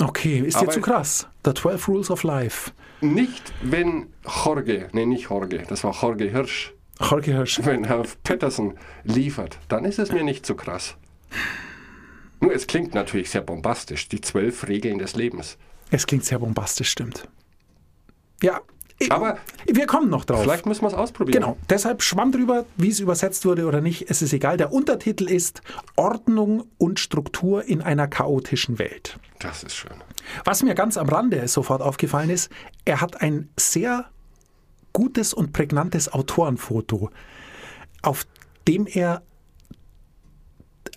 Okay, 0.00 0.38
ist 0.40 0.56
dir 0.56 0.62
Aber- 0.62 0.72
zu 0.72 0.80
krass. 0.80 1.26
The 1.44 1.52
12 1.54 1.88
Rules 1.88 2.10
of 2.10 2.22
Life. 2.22 2.70
Nicht, 3.02 3.52
wenn 3.62 4.06
Jorge, 4.44 4.88
nee, 4.92 5.06
nicht 5.06 5.28
Jorge, 5.30 5.62
das 5.68 5.84
war 5.84 5.92
Jorge 6.00 6.24
Hirsch, 6.30 6.72
Jorge 7.00 7.32
Hirsch. 7.32 7.60
wenn 7.64 7.84
Herr 7.84 8.04
Patterson 8.24 8.74
liefert, 9.04 9.58
dann 9.68 9.84
ist 9.86 9.98
es 9.98 10.12
mir 10.12 10.22
nicht 10.22 10.44
so 10.46 10.54
krass. 10.54 10.96
Nur 12.40 12.54
es 12.54 12.66
klingt 12.66 12.94
natürlich 12.94 13.30
sehr 13.30 13.42
bombastisch, 13.42 14.08
die 14.08 14.20
zwölf 14.20 14.66
Regeln 14.68 14.98
des 14.98 15.14
Lebens. 15.14 15.58
Es 15.90 16.06
klingt 16.06 16.24
sehr 16.24 16.38
bombastisch, 16.38 16.90
stimmt. 16.90 17.28
Ja, 18.42 18.60
ich- 18.98 19.10
Aber 19.12 19.38
wir 19.66 19.86
kommen 19.86 20.08
noch 20.10 20.24
drauf. 20.24 20.42
vielleicht 20.42 20.66
müssen 20.66 20.82
wir 20.82 20.88
es 20.88 20.94
ausprobieren. 20.94 21.32
Genau, 21.40 21.56
deshalb 21.68 22.02
schwamm 22.02 22.32
drüber, 22.32 22.64
wie 22.76 22.88
es 22.88 23.00
übersetzt 23.00 23.44
wurde 23.44 23.66
oder 23.66 23.80
nicht, 23.80 24.08
es 24.10 24.22
ist 24.22 24.32
egal. 24.32 24.56
Der 24.56 24.72
Untertitel 24.72 25.28
ist 25.30 25.62
Ordnung 25.96 26.64
und 26.78 27.00
Struktur 27.00 27.64
in 27.64 27.82
einer 27.82 28.08
chaotischen 28.08 28.78
Welt. 28.78 29.18
Das 29.38 29.62
ist 29.62 29.74
schön. 29.74 29.92
Was 30.44 30.62
mir 30.62 30.74
ganz 30.74 30.96
am 30.96 31.08
Rande 31.08 31.46
sofort 31.48 31.82
aufgefallen 31.82 32.30
ist, 32.30 32.50
er 32.84 33.00
hat 33.00 33.20
ein 33.22 33.48
sehr 33.58 34.06
gutes 34.92 35.32
und 35.34 35.52
prägnantes 35.52 36.12
Autorenfoto, 36.12 37.10
auf 38.02 38.26
dem 38.68 38.86
er 38.86 39.22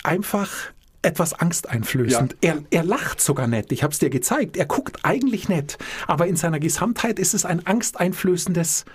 einfach 0.04 0.73
etwas 1.04 1.34
angsteinflößend. 1.34 2.38
Er, 2.42 2.64
er 2.72 2.84
lacht 2.84 3.22
sogar 3.22 3.48
nett. 3.48 3.72
Ich 3.72 3.84
habe 3.84 3.94
es 3.94 4.00
dir 4.00 4.10
gezeigt. 4.10 4.58
Er 4.58 4.66
guckt 4.66 5.00
eigentlich 5.04 5.48
nett, 5.50 5.78
aber 6.08 6.26
in 6.28 6.36
seiner 6.36 6.60
Gesamtheit 6.60 7.20
ist 7.20 7.34
es 7.34 7.46
ein 7.46 7.66
angsteinflößendes 7.66 8.86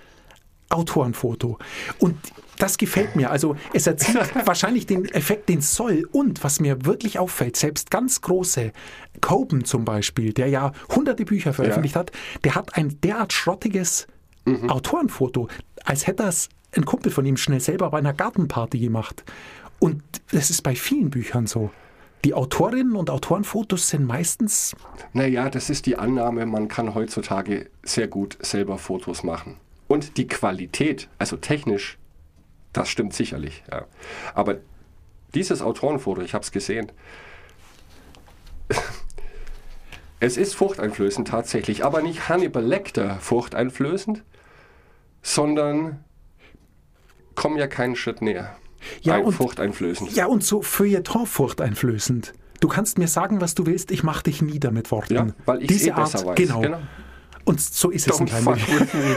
Autorenfoto. 0.70 1.58
Und 1.98 2.16
Das 2.58 2.76
gefällt 2.76 3.14
mir. 3.14 3.30
Also 3.30 3.56
es 3.72 3.86
erzielt 3.86 4.18
wahrscheinlich 4.46 4.84
den 4.86 5.04
Effekt, 5.06 5.48
den 5.48 5.60
soll. 5.60 6.08
Und 6.10 6.42
was 6.42 6.58
mir 6.60 6.84
wirklich 6.84 7.18
auffällt, 7.20 7.56
selbst 7.56 7.90
ganz 7.90 8.20
große, 8.20 8.72
Coben 9.20 9.64
zum 9.64 9.84
Beispiel, 9.84 10.32
der 10.32 10.48
ja 10.48 10.72
hunderte 10.94 11.24
Bücher 11.24 11.52
veröffentlicht 11.52 11.94
Ja. 11.94 12.00
hat, 12.00 12.12
der 12.44 12.54
hat 12.56 12.74
ein 12.76 13.00
derart 13.02 13.32
schrottiges 13.32 14.06
Autorenfoto, 14.68 15.48
als 15.84 16.06
hätte 16.06 16.24
das 16.24 16.48
ein 16.74 16.84
Kumpel 16.84 17.12
von 17.12 17.24
ihm 17.26 17.36
schnell 17.36 17.60
selber 17.60 17.90
bei 17.90 17.98
einer 17.98 18.14
Gartenparty 18.14 18.78
gemacht. 18.78 19.22
Und 19.78 20.02
das 20.32 20.50
ist 20.50 20.62
bei 20.62 20.74
vielen 20.74 21.10
Büchern 21.10 21.46
so. 21.46 21.70
Die 22.24 22.34
Autorinnen 22.34 22.96
und 22.96 23.10
Autorenfotos 23.10 23.88
sind 23.88 24.04
meistens 24.04 24.74
Naja, 25.12 25.50
das 25.50 25.70
ist 25.70 25.86
die 25.86 25.96
Annahme, 25.96 26.46
man 26.46 26.68
kann 26.68 26.94
heutzutage 26.94 27.70
sehr 27.82 28.08
gut 28.08 28.38
selber 28.40 28.78
Fotos 28.78 29.22
machen. 29.22 29.56
Und 29.86 30.16
die 30.16 30.26
Qualität, 30.26 31.08
also 31.18 31.36
technisch, 31.36 31.96
das 32.72 32.88
stimmt 32.88 33.14
sicherlich. 33.14 33.62
Ja. 33.70 33.86
Aber 34.34 34.58
dieses 35.34 35.62
Autorenfoto, 35.62 36.20
ich 36.20 36.34
habe 36.34 36.42
es 36.42 36.52
gesehen, 36.52 36.90
es 40.20 40.36
ist 40.36 40.54
furchteinflößend 40.54 41.28
tatsächlich, 41.28 41.84
aber 41.84 42.02
nicht 42.02 42.28
Hannibal 42.28 42.64
Lecter 42.64 43.18
furchteinflößend, 43.20 44.24
sondern 45.22 46.04
komm 47.34 47.56
ja 47.56 47.66
keinen 47.66 47.96
Schritt 47.96 48.20
näher. 48.20 48.56
Ja, 49.02 49.14
Ein 49.14 49.24
und- 49.24 49.32
furchteinflößend. 49.32 50.14
Ja, 50.14 50.26
und 50.26 50.44
so 50.44 50.62
Feuilleton 50.62 51.26
furchteinflößend. 51.26 52.32
Du 52.60 52.68
kannst 52.68 52.98
mir 52.98 53.08
sagen, 53.08 53.40
was 53.40 53.54
du 53.54 53.66
willst, 53.66 53.90
ich 53.90 54.02
mach 54.02 54.22
dich 54.22 54.42
nieder 54.42 54.70
mit 54.70 54.90
Worten. 54.90 55.14
Ja, 55.14 55.26
weil 55.46 55.62
ich 55.62 55.68
Diese 55.68 55.90
eh 55.90 55.92
Art, 55.92 56.12
weiß. 56.14 56.34
Genau. 56.34 56.60
Genau. 56.60 56.78
Und 57.44 57.60
so 57.60 57.90
ist 57.90 58.08
es 58.10 58.20
ein 58.20 58.26
Don't 58.26 58.56
klein. 58.56 59.16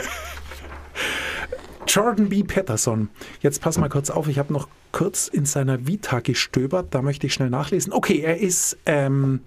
Jordan 1.86 2.28
B. 2.28 2.44
Peterson. 2.44 3.08
Jetzt 3.40 3.60
pass 3.60 3.78
mal 3.78 3.88
kurz 3.88 4.10
auf, 4.10 4.28
ich 4.28 4.38
habe 4.38 4.52
noch 4.52 4.68
kurz 4.92 5.28
in 5.28 5.44
seiner 5.44 5.86
Vita 5.86 6.20
gestöbert, 6.20 6.94
da 6.94 7.02
möchte 7.02 7.26
ich 7.26 7.34
schnell 7.34 7.50
nachlesen. 7.50 7.92
Okay, 7.92 8.20
er 8.20 8.38
ist 8.38 8.78
ähm, 8.86 9.40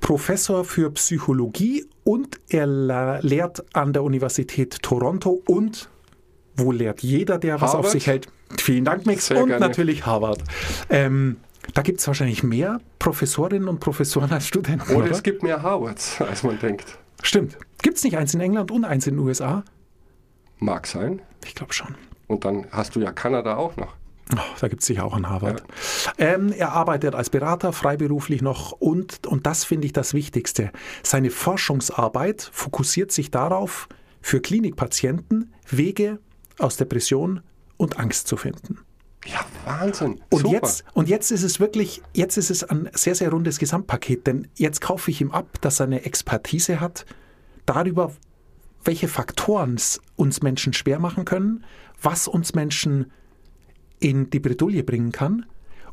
Professor 0.00 0.64
für 0.64 0.90
Psychologie 0.92 1.84
und 2.04 2.40
er 2.48 2.66
lehrt 3.22 3.64
an 3.74 3.92
der 3.92 4.02
Universität 4.02 4.82
Toronto 4.82 5.42
und 5.46 5.90
wo 6.56 6.72
lehrt 6.72 7.02
jeder, 7.02 7.38
der 7.38 7.60
was 7.60 7.70
auf 7.70 7.76
Harvard? 7.78 7.92
sich 7.92 8.06
hält? 8.06 8.28
Vielen 8.58 8.84
Dank, 8.84 9.06
Max. 9.06 9.26
Sehr 9.26 9.42
und 9.42 9.48
gerne. 9.48 9.66
natürlich 9.66 10.06
Harvard. 10.06 10.42
Ähm, 10.88 11.36
da 11.74 11.82
gibt 11.82 12.00
es 12.00 12.06
wahrscheinlich 12.06 12.42
mehr 12.42 12.80
Professorinnen 12.98 13.68
und 13.68 13.80
Professoren 13.80 14.32
als 14.32 14.46
Studenten. 14.46 14.90
Oder 14.90 15.04
Oder 15.04 15.10
es 15.10 15.22
gibt 15.22 15.42
mehr 15.42 15.62
Howards, 15.62 16.20
als 16.28 16.42
man 16.42 16.58
denkt. 16.58 16.98
Stimmt. 17.22 17.58
Gibt 17.82 17.98
es 17.98 18.04
nicht 18.04 18.16
eins 18.16 18.34
in 18.34 18.40
England 18.40 18.70
und 18.70 18.84
eins 18.84 19.06
in 19.06 19.16
den 19.16 19.26
USA? 19.26 19.64
Mag 20.58 20.86
sein. 20.86 21.20
Ich 21.44 21.54
glaube 21.54 21.72
schon. 21.72 21.94
Und 22.26 22.44
dann 22.44 22.66
hast 22.70 22.96
du 22.96 23.00
ja 23.00 23.12
Kanada 23.12 23.56
auch 23.56 23.76
noch. 23.76 23.94
Oh, 24.34 24.40
da 24.60 24.68
gibt 24.68 24.82
es 24.82 24.86
sicher 24.86 25.04
auch 25.04 25.14
an 25.14 25.28
Harvard. 25.28 25.62
Ähm, 26.18 26.52
er 26.52 26.72
arbeitet 26.72 27.14
als 27.14 27.30
Berater, 27.30 27.72
freiberuflich 27.72 28.42
noch 28.42 28.72
und, 28.72 29.26
und 29.26 29.46
das 29.46 29.64
finde 29.64 29.86
ich 29.86 29.94
das 29.94 30.12
Wichtigste. 30.12 30.70
Seine 31.02 31.30
Forschungsarbeit 31.30 32.50
fokussiert 32.52 33.10
sich 33.10 33.30
darauf, 33.30 33.88
für 34.20 34.40
Klinikpatienten 34.40 35.54
Wege 35.70 36.18
aus 36.58 36.76
Depression 36.76 37.40
und 37.78 37.98
Angst 37.98 38.28
zu 38.28 38.36
finden. 38.36 38.78
Ja, 39.26 39.40
Wahnsinn. 39.64 40.20
Und 40.30 40.42
Super. 40.42 40.52
jetzt, 40.52 40.84
und 40.94 41.08
jetzt 41.08 41.30
ist 41.30 41.42
es 41.42 41.58
wirklich, 41.60 42.02
jetzt 42.14 42.36
ist 42.36 42.50
es 42.50 42.64
ein 42.64 42.88
sehr, 42.92 43.14
sehr 43.14 43.30
rundes 43.30 43.58
Gesamtpaket, 43.58 44.26
denn 44.26 44.48
jetzt 44.56 44.80
kaufe 44.80 45.10
ich 45.10 45.20
ihm 45.20 45.30
ab, 45.30 45.58
dass 45.60 45.80
er 45.80 45.86
eine 45.86 46.04
Expertise 46.04 46.80
hat 46.80 47.04
darüber, 47.66 48.12
welche 48.84 49.08
Faktoren 49.08 49.74
es 49.74 50.00
uns 50.16 50.42
Menschen 50.42 50.72
schwer 50.72 50.98
machen 50.98 51.24
können, 51.24 51.64
was 52.00 52.28
uns 52.28 52.54
Menschen 52.54 53.10
in 54.00 54.30
die 54.30 54.40
Bredouille 54.40 54.84
bringen 54.84 55.12
kann. 55.12 55.46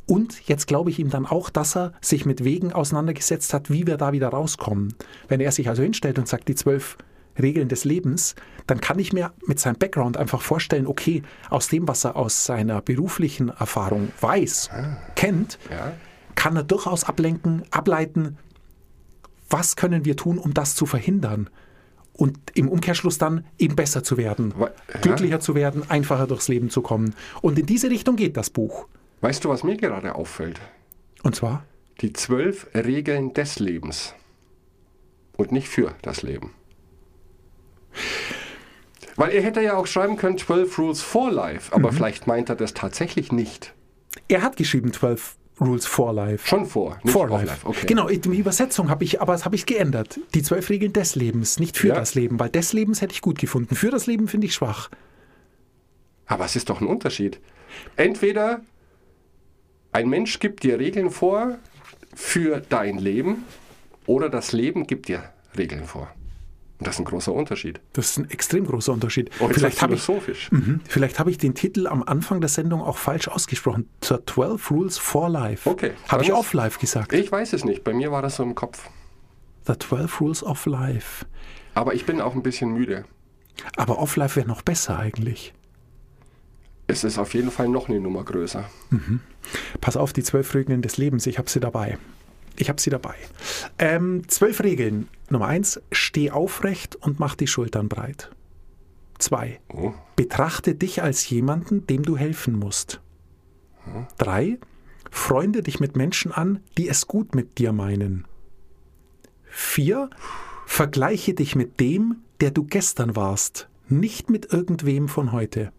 Und 0.07 0.47
jetzt 0.47 0.67
glaube 0.67 0.91
ich 0.91 0.99
ihm 0.99 1.09
dann 1.09 1.25
auch, 1.25 1.49
dass 1.49 1.75
er 1.75 1.93
sich 1.99 2.25
mit 2.25 2.43
Wegen 2.43 2.71
auseinandergesetzt 2.71 3.53
hat, 3.53 3.71
wie 3.71 3.87
wir 3.87 3.97
da 3.97 4.13
wieder 4.13 4.29
rauskommen. 4.29 4.93
Wenn 5.27 5.41
er 5.41 5.51
sich 5.51 5.67
also 5.67 5.81
hinstellt 5.81 6.19
und 6.19 6.27
sagt, 6.27 6.47
die 6.47 6.55
zwölf 6.55 6.97
Regeln 7.41 7.67
des 7.67 7.83
Lebens, 7.85 8.35
dann 8.67 8.79
kann 8.81 8.99
ich 8.99 9.13
mir 9.13 9.33
mit 9.45 9.59
seinem 9.59 9.77
Background 9.77 10.17
einfach 10.17 10.41
vorstellen, 10.41 10.87
okay, 10.87 11.23
aus 11.49 11.67
dem, 11.67 11.87
was 11.87 12.03
er 12.05 12.15
aus 12.15 12.45
seiner 12.45 12.81
beruflichen 12.81 13.49
Erfahrung 13.49 14.09
weiß, 14.21 14.69
kennt, 15.15 15.59
Ja. 15.69 15.93
kann 16.35 16.55
er 16.55 16.63
durchaus 16.63 17.03
ablenken, 17.03 17.63
ableiten, 17.71 18.37
was 19.49 19.75
können 19.75 20.05
wir 20.05 20.15
tun, 20.17 20.37
um 20.37 20.53
das 20.53 20.75
zu 20.75 20.85
verhindern. 20.85 21.49
Und 22.13 22.37
im 22.53 22.69
Umkehrschluss 22.69 23.17
dann 23.17 23.45
eben 23.57 23.75
besser 23.75 24.01
zu 24.01 24.15
werden, 24.17 24.53
ja. 24.57 24.69
glücklicher 25.01 25.41
zu 25.41 25.53
werden, 25.53 25.89
einfacher 25.89 26.27
durchs 26.27 26.47
Leben 26.47 26.69
zu 26.69 26.81
kommen. 26.81 27.13
Und 27.41 27.59
in 27.59 27.65
diese 27.65 27.89
Richtung 27.89 28.15
geht 28.15 28.37
das 28.37 28.49
Buch. 28.49 28.87
Weißt 29.21 29.43
du, 29.43 29.49
was 29.49 29.63
mir 29.63 29.75
gerade 29.75 30.15
auffällt? 30.15 30.61
Und 31.23 31.35
zwar, 31.35 31.65
Die 32.01 32.13
zwölf 32.13 32.67
Regeln 32.73 33.33
des 33.33 33.59
Lebens. 33.59 34.13
Und 35.37 35.51
nicht 35.51 35.67
für 35.67 35.93
das 36.01 36.21
Leben. 36.21 36.51
Weil 39.15 39.31
er 39.31 39.41
hätte 39.41 39.61
ja 39.61 39.75
auch 39.77 39.87
schreiben 39.87 40.17
können, 40.17 40.37
12 40.37 40.77
Rules 40.77 41.01
for 41.01 41.31
Life, 41.31 41.73
aber 41.73 41.91
Mhm. 41.91 41.95
vielleicht 41.95 42.27
meint 42.27 42.49
er 42.49 42.55
das 42.55 42.73
tatsächlich 42.73 43.31
nicht. 43.31 43.73
er 44.27 44.41
hat 44.41 44.55
geschrieben 44.57 44.91
12 44.93 45.35
Rules 45.61 45.85
for 45.85 46.11
Life. 46.13 46.47
Schon 46.47 46.65
vor, 46.65 46.97
nicht 47.03 47.13
For 47.13 47.29
of 47.31 47.43
Life. 47.43 47.65
Okay. 47.67 47.85
Genau, 47.85 48.07
die 48.09 48.37
Übersetzung 48.37 48.89
habe 48.89 49.03
ich, 49.05 49.21
aber 49.21 49.31
das 49.33 49.45
habe 49.45 49.55
ich 49.55 49.65
geändert. 49.65 50.19
Die 50.33 50.41
zwölf 50.43 50.69
Regeln 50.69 50.91
des 50.93 51.15
Lebens, 51.15 51.59
nicht 51.59 51.77
für 51.77 51.89
Ja. 51.89 51.95
das 51.95 52.13
Leben, 52.15 52.39
weil 52.39 52.49
des 52.49 52.73
Lebens 52.73 53.01
hätte 53.01 53.13
ich 53.13 53.21
gut 53.21 53.39
gefunden. 53.39 53.75
Für 53.75 53.89
das 53.89 54.05
Leben 54.05 54.27
finde 54.27 54.47
ich 54.47 54.53
schwach. 54.53 54.89
Aber 56.25 56.43
es 56.45 56.55
ist 56.57 56.69
doch 56.69 56.81
ein 56.81 56.87
Unterschied. 56.87 57.39
Entweder 57.95 58.61
ein 59.93 60.09
Mensch 60.09 60.39
gibt 60.39 60.63
dir 60.63 60.79
Regeln 60.79 61.09
vor 61.09 61.57
für 62.13 62.61
dein 62.67 62.97
Leben 62.97 63.43
oder 64.07 64.29
das 64.29 64.51
Leben 64.51 64.87
gibt 64.87 65.07
dir 65.07 65.23
Regeln 65.57 65.85
vor. 65.85 66.09
Das 66.79 66.95
ist 66.95 66.99
ein 66.99 67.05
großer 67.05 67.31
Unterschied. 67.31 67.79
Das 67.93 68.11
ist 68.11 68.17
ein 68.17 68.29
extrem 68.29 68.65
großer 68.65 68.91
Unterschied. 68.91 69.29
Oh, 69.39 69.47
vielleicht 69.47 69.81
habe 69.81 69.93
ich, 69.93 70.01
philosophisch. 70.01 70.51
Mhm. 70.51 70.81
vielleicht 70.87 71.19
habe 71.19 71.31
ich 71.31 71.37
den 71.37 71.53
Titel 71.55 71.87
am 71.87 72.03
Anfang 72.03 72.41
der 72.41 72.49
Sendung 72.49 72.81
auch 72.81 72.97
falsch 72.97 73.29
ausgesprochen. 73.29 73.87
Zur 74.01 74.25
12 74.25 74.71
Rules 74.71 74.97
for 74.97 75.29
Life. 75.29 75.69
Okay, 75.69 75.91
Habe 76.09 76.23
ich 76.23 76.33
off 76.33 76.53
life 76.53 76.79
gesagt. 76.79 77.13
Ich 77.13 77.31
weiß 77.31 77.53
es 77.53 77.63
nicht. 77.63 77.83
Bei 77.83 77.93
mir 77.93 78.11
war 78.11 78.21
das 78.21 78.35
so 78.35 78.43
im 78.43 78.55
Kopf. 78.55 78.89
The 79.67 79.73
12 79.79 80.21
Rules 80.21 80.43
of 80.43 80.65
Life. 80.65 81.25
Aber 81.75 81.93
ich 81.93 82.05
bin 82.05 82.19
auch 82.19 82.35
ein 82.35 82.43
bisschen 82.43 82.71
müde. 82.73 83.05
Aber 83.77 83.99
off 83.99 84.17
life 84.17 84.35
wäre 84.35 84.47
noch 84.47 84.61
besser 84.61 84.99
eigentlich. 84.99 85.53
Es 86.87 87.03
ist 87.03 87.17
auf 87.17 87.33
jeden 87.33 87.51
Fall 87.51 87.67
noch 87.67 87.89
eine 87.89 87.99
Nummer 87.99 88.23
größer. 88.23 88.65
Pass 89.81 89.97
auf, 89.97 90.13
die 90.13 90.23
zwölf 90.23 90.53
Regeln 90.53 90.81
des 90.81 90.97
Lebens, 90.97 91.25
ich 91.25 91.37
habe 91.39 91.49
sie 91.49 91.59
dabei. 91.59 91.97
Ich 92.57 92.69
habe 92.69 92.81
sie 92.81 92.89
dabei. 92.89 93.15
Ähm, 93.79 94.23
zwölf 94.27 94.61
Regeln. 94.63 95.07
Nummer 95.29 95.47
eins, 95.47 95.81
steh 95.91 96.31
aufrecht 96.31 96.95
und 96.95 97.19
mach 97.19 97.35
die 97.35 97.47
Schultern 97.47 97.89
breit. 97.89 98.31
Zwei, 99.17 99.59
Oh. 99.73 99.93
betrachte 100.15 100.75
dich 100.75 101.01
als 101.01 101.29
jemanden, 101.29 101.87
dem 101.87 102.03
du 102.03 102.17
helfen 102.17 102.57
musst. 102.59 103.01
Drei, 104.17 104.59
freunde 105.09 105.61
dich 105.63 105.79
mit 105.79 105.95
Menschen 105.95 106.31
an, 106.31 106.59
die 106.77 106.89
es 106.89 107.07
gut 107.07 107.33
mit 107.35 107.57
dir 107.57 107.71
meinen. 107.71 108.25
Vier, 109.45 110.09
vergleiche 110.65 111.33
dich 111.33 111.55
mit 111.55 111.79
dem, 111.79 112.17
der 112.41 112.51
du 112.51 112.63
gestern 112.65 113.15
warst, 113.15 113.69
nicht 113.87 114.29
mit 114.29 114.51
irgendwem 114.51 115.07
von 115.07 115.31
heute. 115.31 115.71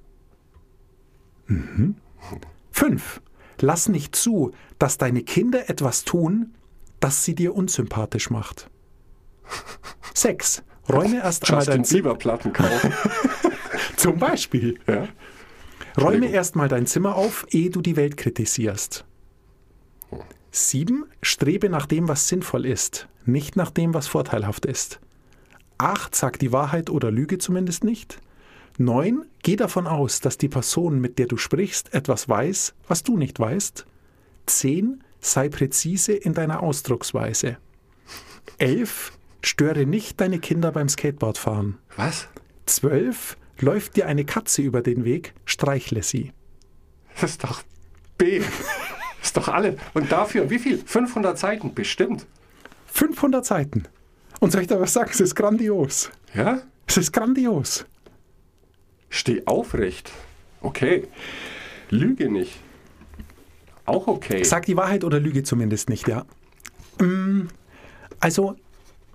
Fünf. 2.70 3.20
Lass 3.60 3.88
nicht 3.88 4.14
zu, 4.16 4.52
dass 4.78 4.98
deine 4.98 5.22
Kinder 5.22 5.68
etwas 5.70 6.04
tun, 6.04 6.54
das 7.00 7.24
sie 7.24 7.34
dir 7.34 7.54
unsympathisch 7.54 8.30
macht. 8.30 8.70
Sechs. 10.14 10.62
Räume 10.88 11.16
erst 11.16 11.48
einmal 11.50 11.66
dein 11.66 11.84
Zimmer. 11.84 12.16
Kaufen. 12.16 12.92
Zum 13.96 14.18
Beispiel. 14.18 14.78
ja? 14.86 14.94
Räume 14.94 15.08
Entschuldigung. 15.96 16.34
erst 16.34 16.56
mal 16.56 16.68
dein 16.68 16.86
Zimmer 16.86 17.16
auf, 17.16 17.46
ehe 17.50 17.70
du 17.70 17.80
die 17.80 17.96
Welt 17.96 18.16
kritisierst. 18.16 19.04
Sieben. 20.50 21.04
Strebe 21.22 21.68
nach 21.68 21.86
dem, 21.86 22.08
was 22.08 22.28
sinnvoll 22.28 22.64
ist, 22.66 23.08
nicht 23.24 23.56
nach 23.56 23.70
dem, 23.70 23.94
was 23.94 24.06
vorteilhaft 24.06 24.64
ist. 24.64 25.00
Acht. 25.78 26.14
Sag 26.14 26.38
die 26.38 26.52
Wahrheit 26.52 26.88
oder 26.88 27.10
lüge 27.10 27.38
zumindest 27.38 27.84
nicht. 27.84 28.20
Neun. 28.78 29.26
Geh 29.42 29.56
davon 29.56 29.86
aus, 29.86 30.20
dass 30.20 30.38
die 30.38 30.48
Person, 30.48 31.00
mit 31.00 31.18
der 31.18 31.26
du 31.26 31.36
sprichst, 31.36 31.92
etwas 31.94 32.28
weiß, 32.28 32.74
was 32.88 33.02
du 33.02 33.16
nicht 33.16 33.38
weißt. 33.38 33.86
Zehn. 34.46 35.02
Sei 35.26 35.48
präzise 35.48 36.12
in 36.12 36.34
deiner 36.34 36.62
Ausdrucksweise. 36.62 37.56
Elf. 38.58 39.12
Störe 39.42 39.84
nicht 39.84 40.20
deine 40.20 40.38
Kinder 40.38 40.70
beim 40.70 40.88
Skateboardfahren. 40.88 41.78
Was? 41.96 42.28
12. 42.66 43.36
Läuft 43.58 43.96
dir 43.96 44.06
eine 44.06 44.24
Katze 44.24 44.62
über 44.62 44.82
den 44.82 45.04
Weg, 45.04 45.34
streichle 45.44 46.02
sie. 46.02 46.32
Das 47.20 47.30
ist 47.30 47.42
doch 47.44 47.62
B. 48.18 48.38
Das 48.38 49.30
ist 49.30 49.36
doch 49.36 49.48
alle. 49.48 49.76
Und 49.94 50.12
dafür, 50.12 50.48
wie 50.50 50.60
viel? 50.60 50.78
500 50.78 51.36
Seiten 51.36 51.74
bestimmt. 51.74 52.26
500 52.86 53.44
Seiten. 53.44 53.88
Und 54.38 54.52
soll 54.52 54.62
ich 54.62 54.68
da 54.68 54.78
was 54.80 54.92
sagen? 54.92 55.10
Es 55.12 55.20
ist 55.20 55.34
grandios. 55.34 56.10
Ja? 56.34 56.62
Es 56.86 56.96
ist 56.96 57.12
grandios. 57.12 57.84
Steh 59.08 59.42
aufrecht 59.46 60.12
Okay. 60.60 61.08
Lüge 61.90 62.30
nicht. 62.30 62.58
Auch 63.86 64.06
okay. 64.06 64.42
Sag 64.44 64.66
die 64.66 64.76
Wahrheit 64.76 65.04
oder 65.04 65.20
lüge 65.20 65.42
zumindest 65.42 65.88
nicht, 65.88 66.06
ja. 66.08 66.24
Mm, 67.00 67.48
Also, 68.20 68.56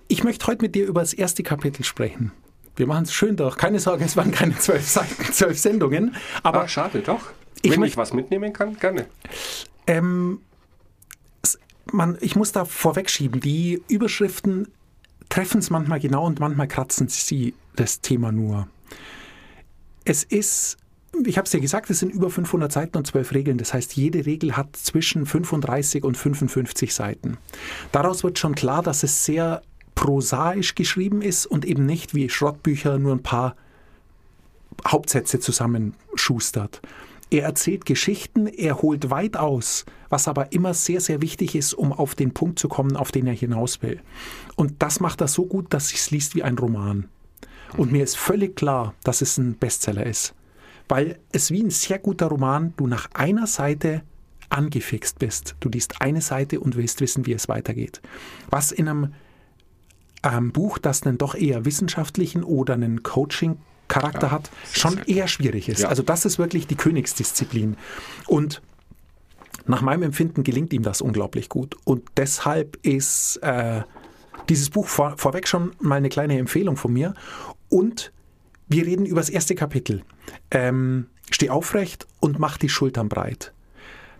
ich 0.08 0.24
möchte 0.24 0.46
heute 0.46 0.62
mit 0.62 0.74
dir 0.74 0.86
über 0.86 1.00
das 1.00 1.12
erste 1.12 1.42
Kapitel 1.42 1.84
sprechen. 1.84 2.32
Wir 2.76 2.86
machen 2.86 3.04
es 3.04 3.12
schön 3.12 3.36
durch. 3.36 3.56
Keine 3.56 3.78
Sorge, 3.80 4.04
es 4.04 4.16
waren 4.16 4.30
keine 4.30 4.56
zwölf 4.58 4.88
Seiten, 4.88 5.24
zwölf 5.32 5.58
Sendungen. 5.58 6.14
Aber 6.42 6.62
Ach, 6.64 6.68
schade, 6.68 7.00
doch. 7.00 7.20
Ich 7.62 7.72
Wenn 7.72 7.80
möcht- 7.80 7.92
ich 7.92 7.96
was 7.96 8.12
mitnehmen 8.12 8.52
kann, 8.52 8.78
gerne. 8.78 9.06
Ähm, 9.86 10.40
man, 11.92 12.16
ich 12.20 12.36
muss 12.36 12.52
da 12.52 12.64
vorwegschieben, 12.64 13.40
die 13.40 13.82
Überschriften 13.88 14.68
treffen 15.28 15.58
es 15.58 15.70
manchmal 15.70 16.00
genau 16.00 16.26
und 16.26 16.40
manchmal 16.40 16.68
kratzen 16.68 17.08
sie 17.08 17.54
das 17.76 18.00
Thema 18.00 18.32
nur. 18.32 18.68
Es 20.04 20.24
ist, 20.24 20.76
ich 21.26 21.36
habe 21.36 21.44
es 21.44 21.50
dir 21.50 21.60
gesagt, 21.60 21.90
es 21.90 22.00
sind 22.00 22.12
über 22.12 22.30
500 22.30 22.72
Seiten 22.72 22.96
und 22.96 23.06
12 23.06 23.34
Regeln. 23.34 23.58
Das 23.58 23.74
heißt, 23.74 23.94
jede 23.94 24.26
Regel 24.26 24.56
hat 24.56 24.76
zwischen 24.76 25.26
35 25.26 26.04
und 26.04 26.16
55 26.16 26.94
Seiten. 26.94 27.36
Daraus 27.92 28.24
wird 28.24 28.38
schon 28.38 28.54
klar, 28.54 28.82
dass 28.82 29.02
es 29.02 29.24
sehr 29.24 29.62
prosaisch 29.94 30.74
geschrieben 30.74 31.22
ist 31.22 31.46
und 31.46 31.64
eben 31.64 31.86
nicht 31.86 32.14
wie 32.14 32.28
Schrottbücher 32.28 32.98
nur 32.98 33.14
ein 33.14 33.22
paar 33.22 33.56
Hauptsätze 34.86 35.38
zusammenschustert. 35.38 36.80
Er 37.30 37.44
erzählt 37.44 37.86
Geschichten, 37.86 38.46
er 38.46 38.82
holt 38.82 39.10
weit 39.10 39.36
aus, 39.36 39.86
was 40.10 40.28
aber 40.28 40.52
immer 40.52 40.74
sehr, 40.74 41.00
sehr 41.00 41.22
wichtig 41.22 41.54
ist, 41.54 41.72
um 41.72 41.92
auf 41.92 42.14
den 42.14 42.34
Punkt 42.34 42.58
zu 42.58 42.68
kommen, 42.68 42.96
auf 42.96 43.10
den 43.10 43.26
er 43.26 43.32
hinaus 43.32 43.80
will. 43.80 44.00
Und 44.54 44.82
das 44.82 45.00
macht 45.00 45.22
er 45.22 45.28
so 45.28 45.46
gut, 45.46 45.72
dass 45.72 45.92
es 45.94 46.10
liest 46.10 46.34
wie 46.34 46.42
ein 46.42 46.58
Roman. 46.58 47.08
Und 47.78 47.90
mir 47.90 48.04
ist 48.04 48.18
völlig 48.18 48.54
klar, 48.56 48.94
dass 49.02 49.22
es 49.22 49.38
ein 49.38 49.54
Bestseller 49.54 50.04
ist, 50.04 50.34
weil 50.92 51.18
es 51.32 51.50
wie 51.50 51.62
ein 51.62 51.70
sehr 51.70 51.98
guter 51.98 52.26
Roman, 52.26 52.74
du 52.76 52.86
nach 52.86 53.08
einer 53.14 53.46
Seite 53.46 54.02
angefixt 54.50 55.18
bist. 55.18 55.56
Du 55.58 55.70
liest 55.70 56.02
eine 56.02 56.20
Seite 56.20 56.60
und 56.60 56.76
willst 56.76 57.00
wissen, 57.00 57.24
wie 57.24 57.32
es 57.32 57.48
weitergeht. 57.48 58.02
Was 58.50 58.72
in 58.72 58.88
einem 58.88 59.14
ähm, 60.22 60.52
Buch, 60.52 60.76
das 60.76 61.04
einen 61.04 61.16
doch 61.16 61.34
eher 61.34 61.64
wissenschaftlichen 61.64 62.44
oder 62.44 62.74
einen 62.74 63.02
Coaching-Charakter 63.02 64.26
Ja, 64.26 64.30
hat, 64.32 64.50
schon 64.70 64.98
eher 65.06 65.28
schwierig 65.28 65.70
ist. 65.70 65.80
Ja. 65.80 65.88
Also 65.88 66.02
das 66.02 66.26
ist 66.26 66.38
wirklich 66.38 66.66
die 66.66 66.76
Königsdisziplin. 66.76 67.78
Und 68.26 68.60
nach 69.64 69.80
meinem 69.80 70.02
Empfinden 70.02 70.44
gelingt 70.44 70.74
ihm 70.74 70.82
das 70.82 71.00
unglaublich 71.00 71.48
gut. 71.48 71.74
Und 71.84 72.02
deshalb 72.18 72.78
ist 72.82 73.38
äh, 73.38 73.80
dieses 74.50 74.68
Buch 74.68 74.88
vor, 74.88 75.14
vorweg 75.16 75.48
schon 75.48 75.72
mal 75.80 75.94
eine 75.94 76.10
kleine 76.10 76.36
Empfehlung 76.36 76.76
von 76.76 76.92
mir. 76.92 77.14
Und 77.70 78.12
wir 78.72 78.86
reden 78.86 79.06
über 79.06 79.20
das 79.20 79.28
erste 79.30 79.54
Kapitel. 79.54 80.02
Ähm, 80.50 81.06
steh 81.30 81.50
aufrecht 81.50 82.06
und 82.20 82.38
mach 82.38 82.56
die 82.58 82.68
Schultern 82.68 83.08
breit. 83.08 83.52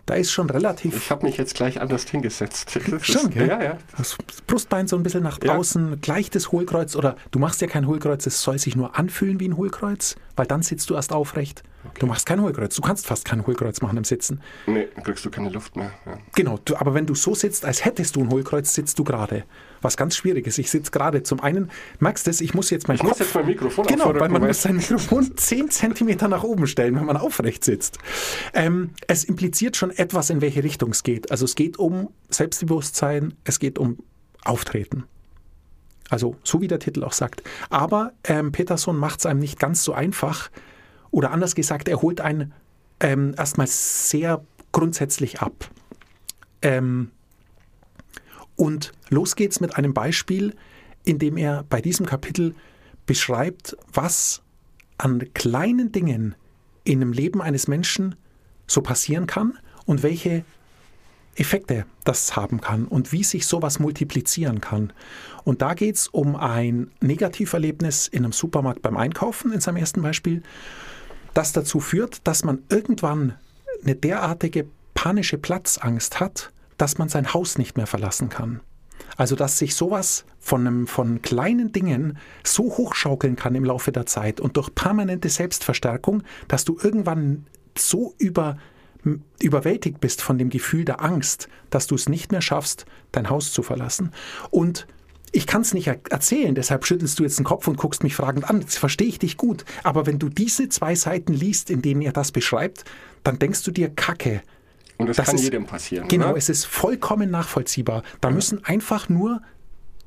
Da 0.05 0.15
ist 0.15 0.31
schon 0.31 0.49
relativ 0.49 0.97
Ich 0.97 1.11
habe 1.11 1.25
mich 1.25 1.37
jetzt 1.37 1.55
gleich 1.55 1.79
anders 1.79 2.03
hingesetzt. 2.09 2.75
Ist- 2.75 3.05
Schon? 3.05 3.31
Ja, 3.31 3.63
ja. 3.63 3.77
Das 3.97 4.17
Brustbein 4.47 4.85
so 4.85 4.97
ein 4.97 5.03
bisschen 5.03 5.23
nach 5.23 5.39
Ja. 5.41 5.55
außen, 5.55 6.01
gleich 6.01 6.29
das 6.29 6.51
Hohlkreuz 6.51 6.97
oder 6.97 7.15
du 7.31 7.39
machst 7.39 7.61
ja 7.61 7.67
kein 7.67 7.87
Hohlkreuz, 7.87 8.25
es 8.25 8.41
soll 8.41 8.59
sich 8.59 8.75
nur 8.75 8.97
anfühlen 8.99 9.39
wie 9.39 9.47
ein 9.47 9.55
Hohlkreuz, 9.55 10.17
weil 10.35 10.45
dann 10.45 10.61
sitzt 10.61 10.89
du 10.89 10.95
erst 10.95 11.13
aufrecht. 11.13 11.63
Du 11.99 12.05
machst 12.05 12.25
kein 12.25 12.41
Hohlkreuz, 12.41 12.75
du 12.75 12.81
kannst 12.81 13.07
fast 13.07 13.23
kein 13.23 13.47
Hohlkreuz 13.47 13.79
machen 13.79 13.95
im 13.97 14.03
Sitzen. 14.03 14.41
Nee, 14.67 14.89
dann 14.93 15.05
kriegst 15.05 15.23
du 15.23 15.29
keine 15.29 15.47
Luft 15.49 15.77
mehr. 15.77 15.91
Ja. 16.05 16.17
Genau, 16.35 16.59
du, 16.65 16.75
aber 16.75 16.93
wenn 16.93 17.05
du 17.05 17.15
so 17.15 17.33
sitzt, 17.33 17.63
als 17.63 17.85
hättest 17.85 18.17
du 18.17 18.21
ein 18.23 18.29
Hohlkreuz, 18.29 18.73
sitzt 18.73 18.99
du 18.99 19.05
gerade. 19.05 19.45
Was 19.83 19.97
ganz 19.97 20.15
schwierig 20.15 20.47
ist. 20.47 20.57
Ich 20.57 20.71
sitze 20.71 20.91
gerade. 20.91 21.23
Zum 21.23 21.39
einen, 21.41 21.69
merkst 21.99 22.25
du 22.25 22.31
es, 22.31 22.41
ich 22.41 22.53
muss 22.53 22.69
jetzt 22.69 22.87
mein 22.87 22.95
Ich 22.97 23.03
muss 23.03 23.19
jetzt 23.19 23.35
mein 23.35 23.45
Mikrofon 23.45 23.85
Genau, 23.85 24.13
weil 24.15 24.29
man 24.29 24.41
muss 24.41 24.61
sein 24.61 24.77
Mikrofon 24.77 25.35
10 25.35 25.69
Zentimeter 25.69 26.27
nach 26.27 26.43
oben 26.43 26.67
stellen, 26.67 26.95
wenn 26.95 27.05
man 27.05 27.17
aufrecht 27.17 27.63
sitzt. 27.63 27.99
Ähm, 28.53 28.91
es 29.07 29.23
impliziert 29.23 29.77
schon 29.77 29.91
etwas, 29.91 30.29
in 30.29 30.41
welche 30.41 30.63
Richtung 30.63 30.91
es 30.91 31.03
geht. 31.03 31.31
Also 31.31 31.45
es 31.45 31.55
geht 31.55 31.77
um 31.77 32.09
Selbstbewusstsein, 32.29 33.33
es 33.43 33.59
geht 33.59 33.77
um 33.77 33.97
Auftreten. 34.43 35.03
Also 36.09 36.35
so 36.43 36.61
wie 36.61 36.67
der 36.67 36.79
Titel 36.79 37.03
auch 37.03 37.13
sagt. 37.13 37.43
Aber 37.69 38.13
ähm, 38.23 38.51
Peterson 38.51 38.97
macht 38.97 39.19
es 39.19 39.25
einem 39.25 39.39
nicht 39.39 39.59
ganz 39.59 39.83
so 39.83 39.93
einfach. 39.93 40.49
Oder 41.11 41.31
anders 41.31 41.55
gesagt, 41.55 41.87
er 41.87 42.01
holt 42.01 42.21
einen 42.21 42.53
ähm, 42.99 43.35
erstmal 43.37 43.67
sehr 43.67 44.43
grundsätzlich 44.71 45.41
ab. 45.41 45.69
Ähm, 46.61 47.11
und 48.55 48.91
los 49.09 49.35
geht's 49.35 49.59
mit 49.59 49.75
einem 49.77 49.93
Beispiel, 49.93 50.55
in 51.03 51.19
dem 51.19 51.37
er 51.37 51.63
bei 51.69 51.81
diesem 51.81 52.05
Kapitel 52.05 52.55
beschreibt, 53.05 53.75
was 53.91 54.41
an 54.97 55.33
kleinen 55.33 55.91
Dingen 55.91 56.35
in 56.83 56.99
dem 56.99 57.13
Leben 57.13 57.41
eines 57.41 57.67
Menschen 57.67 58.15
so 58.67 58.81
passieren 58.81 59.27
kann 59.27 59.57
und 59.85 60.03
welche 60.03 60.45
Effekte 61.35 61.85
das 62.03 62.35
haben 62.35 62.61
kann 62.61 62.85
und 62.85 63.11
wie 63.11 63.23
sich 63.23 63.47
sowas 63.47 63.79
multiplizieren 63.79 64.61
kann. 64.61 64.93
Und 65.43 65.61
da 65.61 65.73
geht 65.73 65.95
es 65.95 66.07
um 66.07 66.35
ein 66.35 66.91
Negativerlebnis 67.01 68.07
in 68.07 68.23
einem 68.23 68.33
Supermarkt 68.33 68.81
beim 68.81 68.97
Einkaufen, 68.97 69.51
in 69.51 69.59
seinem 69.59 69.77
ersten 69.77 70.01
Beispiel, 70.01 70.43
das 71.33 71.51
dazu 71.51 71.79
führt, 71.79 72.27
dass 72.27 72.43
man 72.43 72.61
irgendwann 72.69 73.33
eine 73.83 73.95
derartige 73.95 74.67
panische 74.93 75.37
Platzangst 75.37 76.19
hat, 76.19 76.52
dass 76.77 76.97
man 76.97 77.09
sein 77.09 77.33
Haus 77.33 77.57
nicht 77.57 77.77
mehr 77.77 77.87
verlassen 77.87 78.29
kann. 78.29 78.61
Also 79.17 79.35
dass 79.35 79.57
sich 79.57 79.75
sowas 79.75 80.25
von, 80.39 80.65
einem, 80.67 80.87
von 80.87 81.21
kleinen 81.21 81.71
Dingen 81.71 82.17
so 82.43 82.63
hochschaukeln 82.63 83.35
kann 83.35 83.55
im 83.55 83.63
Laufe 83.63 83.91
der 83.91 84.05
Zeit 84.05 84.39
und 84.39 84.57
durch 84.57 84.73
permanente 84.73 85.29
Selbstverstärkung, 85.29 86.23
dass 86.47 86.65
du 86.65 86.77
irgendwann 86.81 87.45
so 87.77 88.13
über, 88.17 88.57
überwältigt 89.41 89.99
bist 89.99 90.21
von 90.21 90.37
dem 90.37 90.49
Gefühl 90.49 90.85
der 90.85 91.01
Angst, 91.01 91.47
dass 91.69 91.87
du 91.87 91.95
es 91.95 92.09
nicht 92.09 92.31
mehr 92.31 92.41
schaffst, 92.41 92.85
dein 93.11 93.29
Haus 93.29 93.51
zu 93.51 93.63
verlassen. 93.63 94.11
Und 94.49 94.87
ich 95.35 95.47
kann 95.47 95.61
es 95.61 95.73
nicht 95.73 95.87
er 95.87 95.99
erzählen, 96.11 96.53
deshalb 96.53 96.85
schüttelst 96.85 97.17
du 97.17 97.23
jetzt 97.23 97.39
den 97.39 97.45
Kopf 97.45 97.67
und 97.67 97.77
guckst 97.77 98.03
mich 98.03 98.15
fragend 98.15 98.47
an. 98.47 98.61
Jetzt 98.61 98.77
verstehe 98.77 99.07
ich 99.07 99.17
dich 99.17 99.35
gut. 99.35 99.65
Aber 99.81 100.05
wenn 100.05 100.19
du 100.19 100.29
diese 100.29 100.69
zwei 100.69 100.93
Seiten 100.93 101.33
liest, 101.33 101.71
in 101.71 101.81
denen 101.81 102.03
er 102.03 102.11
das 102.11 102.31
beschreibt, 102.31 102.85
dann 103.23 103.39
denkst 103.39 103.63
du 103.63 103.71
dir, 103.71 103.89
Kacke, 103.89 104.43
Und 105.03 105.09
das, 105.09 105.17
Das 105.17 105.25
kann 105.27 105.35
ist- 105.35 105.43
jedem 105.43 105.65
passieren. 105.65 106.07
Genau, 106.07 106.29
oder? 106.29 106.37
es 106.37 106.49
ist 106.49 106.65
vollkommen 106.65 107.29
nachvollziehbar. 107.31 108.03
Da 108.21 108.29
müssen 108.31 108.63
einfach 108.65 109.09
nur 109.09 109.41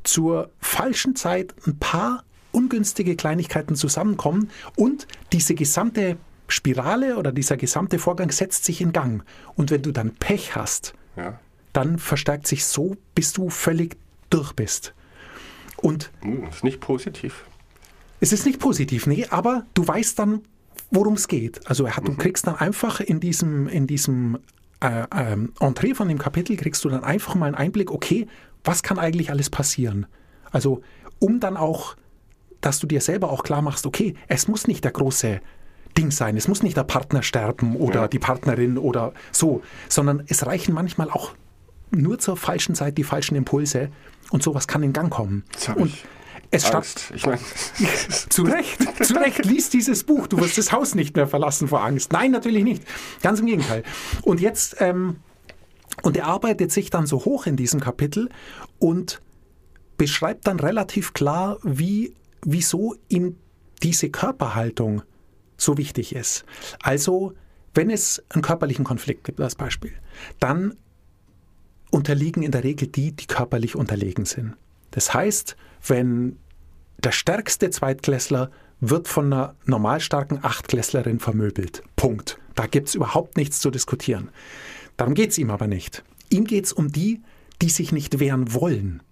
zur 0.04 0.50
falschen 0.60 1.16
Zeit 1.16 1.54
ein 1.66 1.78
paar 1.78 2.24
ungünstige 2.52 3.16
Kleinigkeiten 3.16 3.74
zusammenkommen 3.76 4.50
und 4.76 5.06
diese 5.32 5.54
gesamte 5.54 6.16
Spirale 6.48 7.16
oder 7.18 7.32
dieser 7.32 7.56
gesamte 7.56 7.98
Vorgang 7.98 8.30
setzt 8.30 8.64
sich 8.64 8.80
in 8.80 8.92
Gang. 8.92 9.24
Und 9.56 9.70
wenn 9.70 9.82
du 9.82 9.92
dann 9.92 10.14
Pech 10.14 10.54
hast, 10.54 10.94
Ja. 11.16 11.38
dann 11.72 11.98
verstärkt 11.98 12.46
sich 12.46 12.64
so, 12.64 12.96
bis 13.14 13.32
du 13.32 13.50
völlig 13.50 13.96
durch 14.30 14.52
bist. 14.52 14.94
Und 15.76 16.10
Hm, 16.22 16.44
ist 16.46 16.64
nicht 16.64 16.80
positiv. 16.80 17.44
es 18.20 18.32
ist 18.32 18.46
nicht 18.46 18.60
positiv, 18.60 19.06
nee, 19.06 19.26
aber 19.28 19.66
du 19.74 19.86
weißt 19.86 20.18
dann, 20.18 20.42
worum 20.90 21.14
es 21.14 21.26
geht. 21.28 21.66
Also 21.68 21.86
du 22.04 22.14
kriegst 22.14 22.46
dann 22.46 22.54
einfach 22.56 23.00
in 23.00 23.18
diesem, 23.20 23.66
in 23.68 23.86
diesem 23.88 24.38
äh, 24.80 25.04
ähm, 25.14 25.52
Entree 25.60 25.94
von 25.94 26.08
dem 26.08 26.18
Kapitel, 26.18 26.56
kriegst 26.56 26.84
du 26.84 26.88
dann 26.88 27.04
einfach 27.04 27.34
mal 27.34 27.46
einen 27.46 27.54
Einblick, 27.54 27.90
okay, 27.90 28.26
was 28.64 28.82
kann 28.82 28.98
eigentlich 28.98 29.30
alles 29.30 29.50
passieren? 29.50 30.06
Also 30.50 30.82
um 31.18 31.40
dann 31.40 31.56
auch, 31.56 31.96
dass 32.60 32.78
du 32.78 32.86
dir 32.86 33.00
selber 33.00 33.30
auch 33.30 33.42
klar 33.42 33.62
machst, 33.62 33.86
okay, 33.86 34.14
es 34.28 34.48
muss 34.48 34.66
nicht 34.66 34.84
der 34.84 34.92
große 34.92 35.40
Ding 35.96 36.10
sein, 36.10 36.36
es 36.36 36.46
muss 36.48 36.62
nicht 36.62 36.76
der 36.76 36.84
Partner 36.84 37.22
sterben 37.22 37.76
oder 37.76 38.02
Ja. 38.02 38.08
die 38.08 38.18
Partnerin 38.18 38.76
oder 38.76 39.12
so, 39.32 39.62
sondern 39.88 40.22
es 40.26 40.44
reichen 40.44 40.74
manchmal 40.74 41.10
auch 41.10 41.32
nur 41.90 42.18
zur 42.18 42.36
falschen 42.36 42.74
Zeit 42.74 42.98
die 42.98 43.04
falschen 43.04 43.36
Impulse 43.36 43.90
und 44.30 44.42
sowas 44.42 44.66
kann 44.66 44.82
in 44.82 44.92
Gang 44.92 45.10
kommen. 45.10 45.44
Jetzt 45.52 45.68
hab 45.68 45.76
und 45.76 45.86
ich 45.86 46.04
es 46.50 46.70
Angst. 46.70 47.12
Ich 47.14 47.26
meine, 47.26 47.40
zu 48.28 48.42
Recht, 48.42 49.04
zu 49.04 49.14
Recht, 49.14 49.44
lies 49.44 49.70
dieses 49.70 50.04
Buch. 50.04 50.26
Du 50.26 50.38
wirst 50.38 50.58
das 50.58 50.72
Haus 50.72 50.94
nicht 50.94 51.16
mehr 51.16 51.26
verlassen 51.26 51.68
vor 51.68 51.82
Angst. 51.82 52.12
Nein, 52.12 52.30
natürlich 52.30 52.64
nicht. 52.64 52.82
Ganz 53.22 53.40
im 53.40 53.46
Gegenteil. 53.46 53.82
Und 54.22 54.40
jetzt, 54.40 54.76
ähm, 54.80 55.16
und 56.02 56.16
er 56.16 56.26
arbeitet 56.26 56.72
sich 56.72 56.90
dann 56.90 57.06
so 57.06 57.24
hoch 57.24 57.46
in 57.46 57.56
diesem 57.56 57.80
Kapitel 57.80 58.28
und 58.78 59.20
beschreibt 59.96 60.46
dann 60.46 60.60
relativ 60.60 61.12
klar, 61.12 61.58
wie, 61.62 62.14
wieso 62.42 62.94
ihm 63.08 63.36
diese 63.82 64.10
Körperhaltung 64.10 65.02
so 65.56 65.78
wichtig 65.78 66.14
ist. 66.14 66.44
Also, 66.82 67.32
wenn 67.74 67.90
es 67.90 68.22
einen 68.30 68.42
körperlichen 68.42 68.84
Konflikt 68.84 69.24
gibt, 69.24 69.40
als 69.40 69.54
Beispiel, 69.54 69.92
dann 70.38 70.76
unterliegen 71.90 72.42
in 72.42 72.50
der 72.50 72.64
Regel 72.64 72.88
die, 72.88 73.12
die 73.12 73.26
körperlich 73.26 73.76
unterlegen 73.76 74.24
sind. 74.24 74.56
Das 74.96 75.12
heißt, 75.12 75.58
wenn 75.86 76.38
der 77.04 77.12
stärkste 77.12 77.68
Zweitklässler 77.68 78.50
wird 78.80 79.08
von 79.08 79.30
einer 79.30 79.54
normal 79.66 80.00
starken 80.00 80.38
Achtklässlerin 80.42 81.20
vermöbelt. 81.20 81.82
Punkt. 81.96 82.38
Da 82.54 82.66
gibt 82.66 82.88
es 82.88 82.94
überhaupt 82.94 83.36
nichts 83.36 83.60
zu 83.60 83.70
diskutieren. 83.70 84.30
Darum 84.96 85.12
geht 85.12 85.32
es 85.32 85.38
ihm 85.38 85.50
aber 85.50 85.66
nicht. 85.66 86.02
Ihm 86.30 86.44
geht 86.44 86.64
es 86.64 86.72
um 86.72 86.90
die, 86.90 87.20
die 87.60 87.68
sich 87.68 87.92
nicht 87.92 88.20
wehren 88.20 88.54
wollen. 88.54 89.02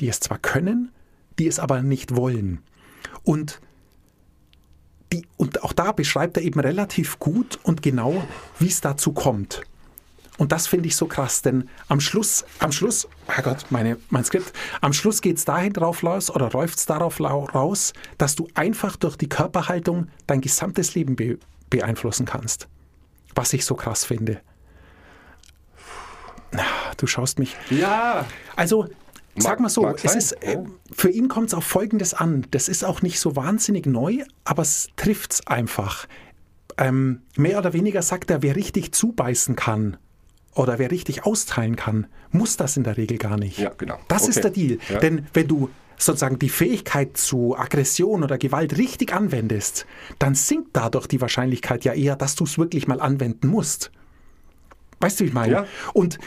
Die 0.00 0.08
es 0.08 0.20
zwar 0.20 0.38
können, 0.38 0.92
die 1.38 1.46
es 1.46 1.58
aber 1.58 1.80
nicht 1.80 2.14
wollen. 2.14 2.60
Und 3.22 3.62
die, 5.14 5.26
und 5.38 5.64
auch 5.64 5.72
da 5.72 5.92
beschreibt 5.92 6.36
er 6.36 6.42
eben 6.42 6.60
relativ 6.60 7.18
gut 7.18 7.58
und 7.62 7.80
genau, 7.80 8.22
wie 8.58 8.68
es 8.68 8.82
dazu 8.82 9.12
kommt. 9.12 9.62
Und 10.38 10.50
das 10.50 10.66
finde 10.66 10.88
ich 10.88 10.96
so 10.96 11.06
krass, 11.06 11.42
denn 11.42 11.68
am 11.88 12.00
Schluss, 12.00 12.44
am 12.58 12.72
Schluss, 12.72 13.06
Herrgott, 13.26 13.66
meine, 13.70 13.98
mein 14.08 14.24
Skript, 14.24 14.52
am 14.80 14.92
Schluss 14.92 15.20
geht 15.20 15.36
es 15.36 15.44
dahin 15.44 15.72
drauf 15.72 16.02
raus 16.02 16.30
oder 16.30 16.50
läuft 16.50 16.78
es 16.78 16.86
darauf 16.86 17.20
raus, 17.20 17.92
dass 18.18 18.34
du 18.34 18.48
einfach 18.54 18.96
durch 18.96 19.16
die 19.16 19.28
Körperhaltung 19.28 20.08
dein 20.26 20.40
gesamtes 20.40 20.94
Leben 20.94 21.16
be 21.16 21.38
beeinflussen 21.68 22.26
kannst. 22.26 22.68
Was 23.34 23.54
ich 23.54 23.64
so 23.64 23.74
krass 23.74 24.04
finde. 24.04 24.42
Du 26.98 27.06
schaust 27.06 27.38
mich. 27.38 27.56
Ja. 27.70 28.26
Also, 28.56 28.88
sag 29.36 29.58
mal 29.58 29.70
so, 29.70 29.88
es 29.88 30.14
ist, 30.14 30.32
äh, 30.42 30.58
für 30.92 31.08
ihn 31.08 31.28
kommt 31.28 31.48
es 31.48 31.54
auf 31.54 31.64
Folgendes 31.64 32.12
an. 32.12 32.46
Das 32.50 32.68
ist 32.68 32.84
auch 32.84 33.00
nicht 33.00 33.20
so 33.20 33.36
wahnsinnig 33.36 33.86
neu, 33.86 34.18
aber 34.44 34.60
es 34.60 34.88
trifft 34.96 35.32
es 35.32 35.46
einfach. 35.46 36.06
Ähm, 36.76 37.22
mehr 37.36 37.58
oder 37.58 37.72
weniger 37.72 38.02
sagt 38.02 38.30
er, 38.30 38.42
wer 38.42 38.54
richtig 38.54 38.92
zubeißen 38.92 39.56
kann 39.56 39.96
oder 40.54 40.78
wer 40.78 40.90
richtig 40.90 41.24
austeilen 41.24 41.76
kann, 41.76 42.06
muss 42.30 42.56
das 42.56 42.76
in 42.76 42.84
der 42.84 42.96
Regel 42.96 43.18
gar 43.18 43.38
nicht. 43.38 43.58
Ja, 43.58 43.70
genau. 43.76 43.98
Das 44.08 44.22
Okay. 44.22 44.30
ist 44.30 44.44
der 44.44 44.50
Deal. 44.50 44.78
Ja. 44.88 44.98
Denn 44.98 45.26
wenn 45.32 45.48
du 45.48 45.70
sozusagen 45.98 46.38
die 46.38 46.48
Fähigkeit 46.48 47.16
zu 47.16 47.56
Aggression 47.56 48.24
oder 48.24 48.36
Gewalt 48.38 48.76
richtig 48.76 49.12
anwendest, 49.14 49.86
dann 50.18 50.34
sinkt 50.34 50.70
dadurch 50.72 51.06
die 51.06 51.20
Wahrscheinlichkeit 51.20 51.84
ja 51.84 51.92
eher, 51.94 52.16
dass 52.16 52.34
du 52.34 52.44
es 52.44 52.58
wirklich 52.58 52.86
mal 52.88 53.00
anwenden 53.00 53.46
musst. 53.48 53.90
Weißt 55.00 55.20
du, 55.20 55.24
wie 55.24 55.28
ich 55.28 55.34
meine? 55.34 55.52
Ja. 55.52 55.66
Und 55.94 56.18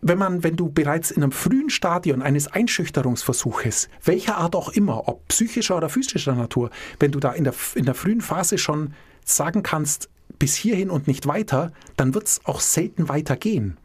wenn 0.00 0.18
man, 0.18 0.44
wenn 0.44 0.56
du 0.56 0.68
bereits 0.70 1.10
in 1.10 1.22
einem 1.22 1.32
frühen 1.32 1.70
Stadion 1.70 2.22
eines 2.22 2.46
Einschüchterungsversuches, 2.48 3.88
welcher 4.04 4.36
Art 4.36 4.54
auch 4.54 4.70
immer, 4.70 5.08
ob 5.08 5.26
psychischer 5.28 5.76
oder 5.76 5.88
physischer 5.88 6.34
Natur, 6.34 6.70
wenn 7.00 7.12
du 7.12 7.18
da 7.20 7.32
in 7.32 7.44
der, 7.44 7.54
in 7.74 7.84
der 7.84 7.94
frühen 7.94 8.20
Phase 8.20 8.58
schon 8.58 8.94
sagen 9.24 9.62
kannst, 9.62 10.08
bis 10.38 10.54
hierhin 10.54 10.90
und 10.90 11.06
nicht 11.06 11.26
weiter, 11.26 11.72
dann 11.96 12.14
wird 12.14 12.26
es 12.26 12.40
auch 12.44 12.60
selten 12.60 13.08
weitergehen. 13.08 13.76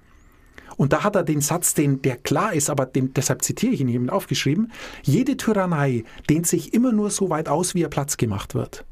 Und 0.78 0.94
da 0.94 1.04
hat 1.04 1.16
er 1.16 1.24
den 1.24 1.42
Satz, 1.42 1.74
den, 1.74 2.02
der 2.02 2.18
klar 2.18 2.54
ist, 2.54 2.70
aber 2.70 2.86
den, 2.86 3.14
deshalb 3.14 3.44
zitiere 3.44 3.74
ich 3.74 3.82
ihn 3.82 3.90
eben 3.90 4.10
aufgeschrieben, 4.10 4.72
jede 5.04 5.38
Tyrannei 5.38 6.04
dehnt 6.30 6.48
sich 6.48 6.74
immer 6.74 6.92
nur 6.92 7.10
so 7.12 7.30
weit 7.30 7.50
aus, 7.50 7.76
wie 7.76 7.82
ihr 7.82 7.90
Platz 7.90 8.18
gemacht 8.18 8.56
wird. 8.56 8.86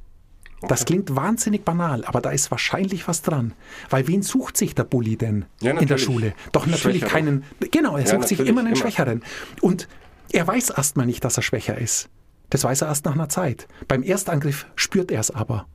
Das 0.67 0.83
klingt 0.83 1.15
wahnsinnig 1.15 1.63
banal, 1.63 2.03
aber 2.03 2.19
da 2.19 2.31
ist 2.31 2.51
wahrscheinlich 2.51 3.07
was 3.07 3.21
dran. 3.21 3.53
Weil 3.89 4.07
wen 4.09 4.21
sucht 4.21 4.57
sich 4.57 4.75
der 4.75 4.83
Bully 4.83 5.15
denn 5.15 5.45
Ja, 5.61 5.71
in 5.71 5.87
der. 5.87 5.97
Schule? 5.97 6.33
Doch 6.51 6.67
natürlich 6.67 6.99
Schwächeren. 7.03 7.43
keinen. 7.59 7.71
Genau, 7.71 7.95
er 7.95 8.03
Ja, 8.05 8.09
sucht 8.09 8.27
sich 8.27 8.39
immer 8.41 8.59
einen 8.59 8.67
immer. 8.73 8.75
Schwächeren. 8.75 9.23
Und 9.61 9.87
er 10.33 10.45
weiß 10.45 10.71
erstmal 10.71 11.05
nicht, 11.05 11.23
dass 11.23 11.37
er 11.37 11.43
schwächer 11.43 11.77
ist. 11.77 12.09
Das 12.49 12.65
weiß 12.65 12.81
er 12.81 12.89
erst 12.89 13.05
nach 13.05 13.13
einer 13.13 13.29
Zeit. 13.29 13.67
Beim 13.87 14.03
Erstangriff 14.03 14.65
spürt 14.75 15.11
er 15.11 15.21
es 15.21 15.31
aber. 15.31 15.65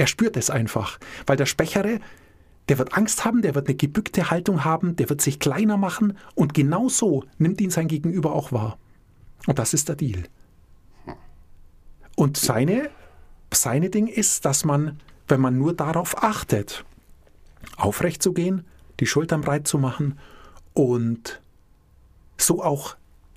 Er 0.00 0.06
spürt 0.06 0.38
es 0.38 0.48
einfach. 0.48 0.98
Weil 1.26 1.36
der 1.36 1.44
Schwächere, 1.44 2.00
der 2.70 2.78
wird 2.78 2.96
Angst 2.96 3.26
haben, 3.26 3.42
der 3.42 3.54
wird 3.54 3.68
eine 3.68 3.76
gebückte 3.76 4.30
Haltung 4.30 4.64
haben, 4.64 4.96
der 4.96 5.10
wird 5.10 5.20
sich 5.20 5.40
kleiner 5.40 5.76
machen 5.76 6.16
und 6.34 6.54
genau 6.54 6.88
so 6.88 7.24
nimmt 7.36 7.60
ihn 7.60 7.68
sein 7.68 7.86
Gegenüber 7.86 8.32
auch 8.32 8.50
wahr. 8.50 8.78
Und 9.46 9.58
das 9.58 9.74
ist 9.74 9.90
der 9.90 9.96
Deal. 9.96 10.22
Und 12.16 12.38
seine, 12.38 12.88
seine 13.52 13.90
Ding 13.90 14.06
ist, 14.06 14.46
dass 14.46 14.64
man, 14.64 14.98
wenn 15.28 15.42
man 15.42 15.58
nur 15.58 15.74
darauf 15.74 16.22
achtet, 16.22 16.86
aufrecht 17.76 18.22
zu 18.22 18.32
gehen, 18.32 18.64
die 19.00 19.06
Schultern 19.06 19.42
breit 19.42 19.68
zu 19.68 19.76
machen 19.76 20.18
und 20.72 21.42
so 22.38 22.64
auch 22.64 22.96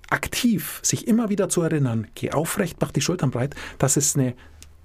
aktiv 0.10 0.80
sich 0.82 1.10
immer 1.10 1.28
wieder 1.28 1.50
zu 1.50 1.62
erinnern, 1.62 2.08
geh 2.16 2.32
aufrecht, 2.32 2.78
mach 2.80 2.92
die 2.92 3.02
Schultern 3.02 3.32
breit, 3.32 3.54
dass 3.80 3.98
es 3.98 4.16
eine 4.16 4.34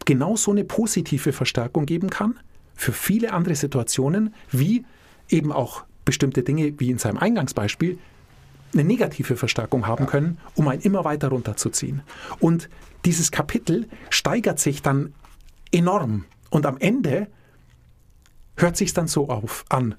genau 0.08 0.36
so 0.36 0.52
eine 0.52 0.64
positive 0.64 1.34
Verstärkung 1.34 1.84
geben 1.84 2.08
kann 2.08 2.40
für 2.74 2.92
viele 2.92 3.34
andere 3.34 3.54
Situationen, 3.54 4.34
wie 4.50 4.86
eben 5.28 5.52
auch 5.52 5.84
bestimmte 6.06 6.42
Dinge, 6.42 6.72
wie 6.80 6.88
in 6.88 6.96
seinem 6.96 7.18
Eingangsbeispiel, 7.18 7.98
eine 8.72 8.84
negative 8.84 9.36
Verstärkung 9.36 9.86
haben 9.86 10.06
können, 10.06 10.38
um 10.54 10.66
einen 10.68 10.80
immer 10.80 11.04
weiter 11.04 11.28
runterzuziehen. 11.28 12.00
Und 12.40 12.70
dieses 13.04 13.30
Kapitel 13.30 13.86
steigert 14.08 14.58
sich 14.58 14.80
dann 14.80 15.12
enorm. 15.72 16.24
Und 16.48 16.64
am 16.64 16.78
Ende 16.78 17.26
hört 18.56 18.78
sich 18.78 18.94
dann 18.94 19.08
so 19.08 19.28
auf 19.28 19.66
an. 19.68 19.94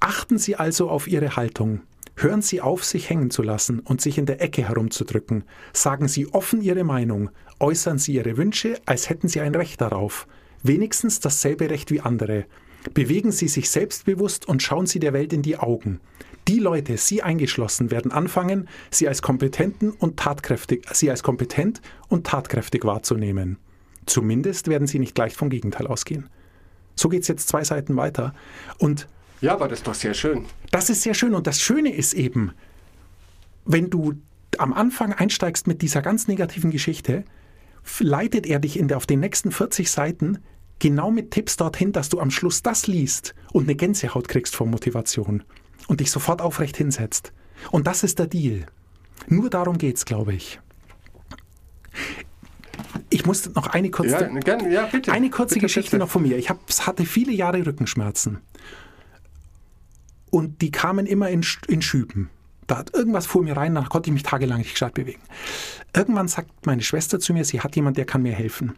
Achten 0.00 0.38
Sie 0.38 0.56
also 0.56 0.90
auf 0.90 1.06
Ihre 1.06 1.36
Haltung. 1.36 1.82
Hören 2.16 2.42
Sie 2.42 2.60
auf, 2.60 2.84
sich 2.84 3.10
hängen 3.10 3.30
zu 3.30 3.42
lassen 3.42 3.80
und 3.80 4.00
sich 4.00 4.18
in 4.18 4.26
der 4.26 4.40
Ecke 4.40 4.68
herumzudrücken. 4.68 5.44
Sagen 5.72 6.06
Sie 6.08 6.26
offen 6.28 6.62
Ihre 6.62 6.84
Meinung. 6.84 7.30
Äußern 7.58 7.98
Sie 7.98 8.14
Ihre 8.14 8.36
Wünsche, 8.36 8.80
als 8.86 9.08
hätten 9.08 9.28
Sie 9.28 9.40
ein 9.40 9.54
Recht 9.54 9.80
darauf. 9.80 10.28
Wenigstens 10.62 11.20
dasselbe 11.20 11.70
Recht 11.70 11.90
wie 11.90 12.00
andere. 12.00 12.46
Bewegen 12.92 13.32
Sie 13.32 13.48
sich 13.48 13.70
selbstbewusst 13.70 14.46
und 14.48 14.62
schauen 14.62 14.86
Sie 14.86 15.00
der 15.00 15.12
Welt 15.12 15.32
in 15.32 15.42
die 15.42 15.56
Augen. 15.56 16.00
Die 16.46 16.58
Leute, 16.58 16.98
Sie 16.98 17.22
eingeschlossen, 17.22 17.90
werden 17.90 18.12
anfangen, 18.12 18.68
Sie 18.90 19.08
als 19.08 19.22
kompetenten 19.22 19.90
und 19.90 20.18
tatkräftig, 20.18 20.86
Sie 20.92 21.10
als 21.10 21.22
kompetent 21.22 21.80
und 22.08 22.26
tatkräftig 22.26 22.84
wahrzunehmen. 22.84 23.58
Zumindest 24.06 24.68
werden 24.68 24.86
Sie 24.86 24.98
nicht 24.98 25.14
gleich 25.14 25.34
vom 25.34 25.48
Gegenteil 25.48 25.86
ausgehen. 25.86 26.28
So 26.94 27.08
geht 27.08 27.22
es 27.22 27.28
jetzt 27.28 27.48
zwei 27.48 27.64
Seiten 27.64 27.96
weiter. 27.96 28.34
Und 28.78 29.08
Ja, 29.40 29.52
aber 29.54 29.68
das 29.68 29.80
ist 29.80 29.86
doch 29.86 29.94
sehr 29.94 30.14
schön. 30.14 30.46
das 30.70 30.90
ist 30.90 31.02
sehr 31.02 31.14
schön. 31.14 31.34
Und 31.34 31.46
das 31.46 31.60
Schöne 31.60 31.92
ist 31.94 32.14
eben, 32.14 32.52
wenn 33.64 33.90
du 33.90 34.14
am 34.58 34.72
Anfang 34.72 35.12
einsteigst 35.12 35.66
mit 35.66 35.82
dieser 35.82 36.00
ganz 36.02 36.28
negativen 36.28 36.70
Geschichte, 36.70 37.24
leitet 37.98 38.46
er 38.46 38.58
dich 38.60 38.78
in 38.78 38.88
der, 38.88 38.96
auf 38.96 39.06
den 39.06 39.20
nächsten 39.20 39.50
40 39.52 39.90
Seiten 39.90 40.38
genau 40.78 41.10
mit 41.10 41.30
Tipps 41.30 41.56
dorthin, 41.56 41.92
dass 41.92 42.08
du 42.08 42.20
am 42.20 42.30
Schluss 42.30 42.62
das 42.62 42.86
liest 42.86 43.34
und 43.52 43.64
eine 43.64 43.74
Gänsehaut 43.74 44.28
kriegst 44.28 44.54
vor 44.56 44.66
Motivation 44.66 45.42
und 45.88 46.00
dich 46.00 46.10
sofort 46.10 46.40
aufrecht 46.40 46.76
hinsetzt. 46.76 47.32
Und 47.70 47.86
das 47.86 48.02
ist 48.02 48.18
der 48.18 48.26
Deal. 48.26 48.66
Nur 49.28 49.50
darum 49.50 49.78
geht's, 49.78 50.04
glaube 50.04 50.34
ich. 50.34 50.60
Ich 53.10 53.24
muss 53.26 53.52
noch 53.54 53.68
eine 53.68 53.90
kurze, 53.90 54.10
Ja, 54.10 54.28
gern, 54.40 54.70
ja 54.70 54.86
bitte. 54.86 55.12
eine 55.12 55.30
kurze 55.30 55.54
bitte, 55.54 55.66
Geschichte 55.66 55.92
bitte. 55.92 55.98
noch 56.00 56.10
von 56.10 56.22
mir. 56.22 56.36
Ich 56.36 56.50
hab, 56.50 56.58
hatte 56.80 57.04
viele 57.06 57.32
Jahre 57.32 57.64
Rückenschmerzen. 57.64 58.38
Und 60.34 60.62
die 60.62 60.72
kamen 60.72 61.06
immer 61.06 61.30
in, 61.30 61.46
in 61.68 61.80
Schüben. 61.80 62.28
Da 62.66 62.78
hat 62.78 62.92
irgendwas 62.92 63.24
vor 63.24 63.44
mir 63.44 63.56
rein, 63.56 63.76
da 63.76 63.82
konnte 63.82 64.10
ich 64.10 64.14
mich 64.14 64.24
tagelang 64.24 64.58
nicht 64.58 64.72
gescheit 64.72 64.94
bewegen. 64.94 65.20
Irgendwann 65.94 66.26
sagt 66.26 66.66
meine 66.66 66.82
Schwester 66.82 67.20
zu 67.20 67.32
mir, 67.32 67.44
sie 67.44 67.60
hat 67.60 67.76
jemand, 67.76 67.98
der 67.98 68.04
kann 68.04 68.22
mir 68.22 68.32
helfen. 68.32 68.74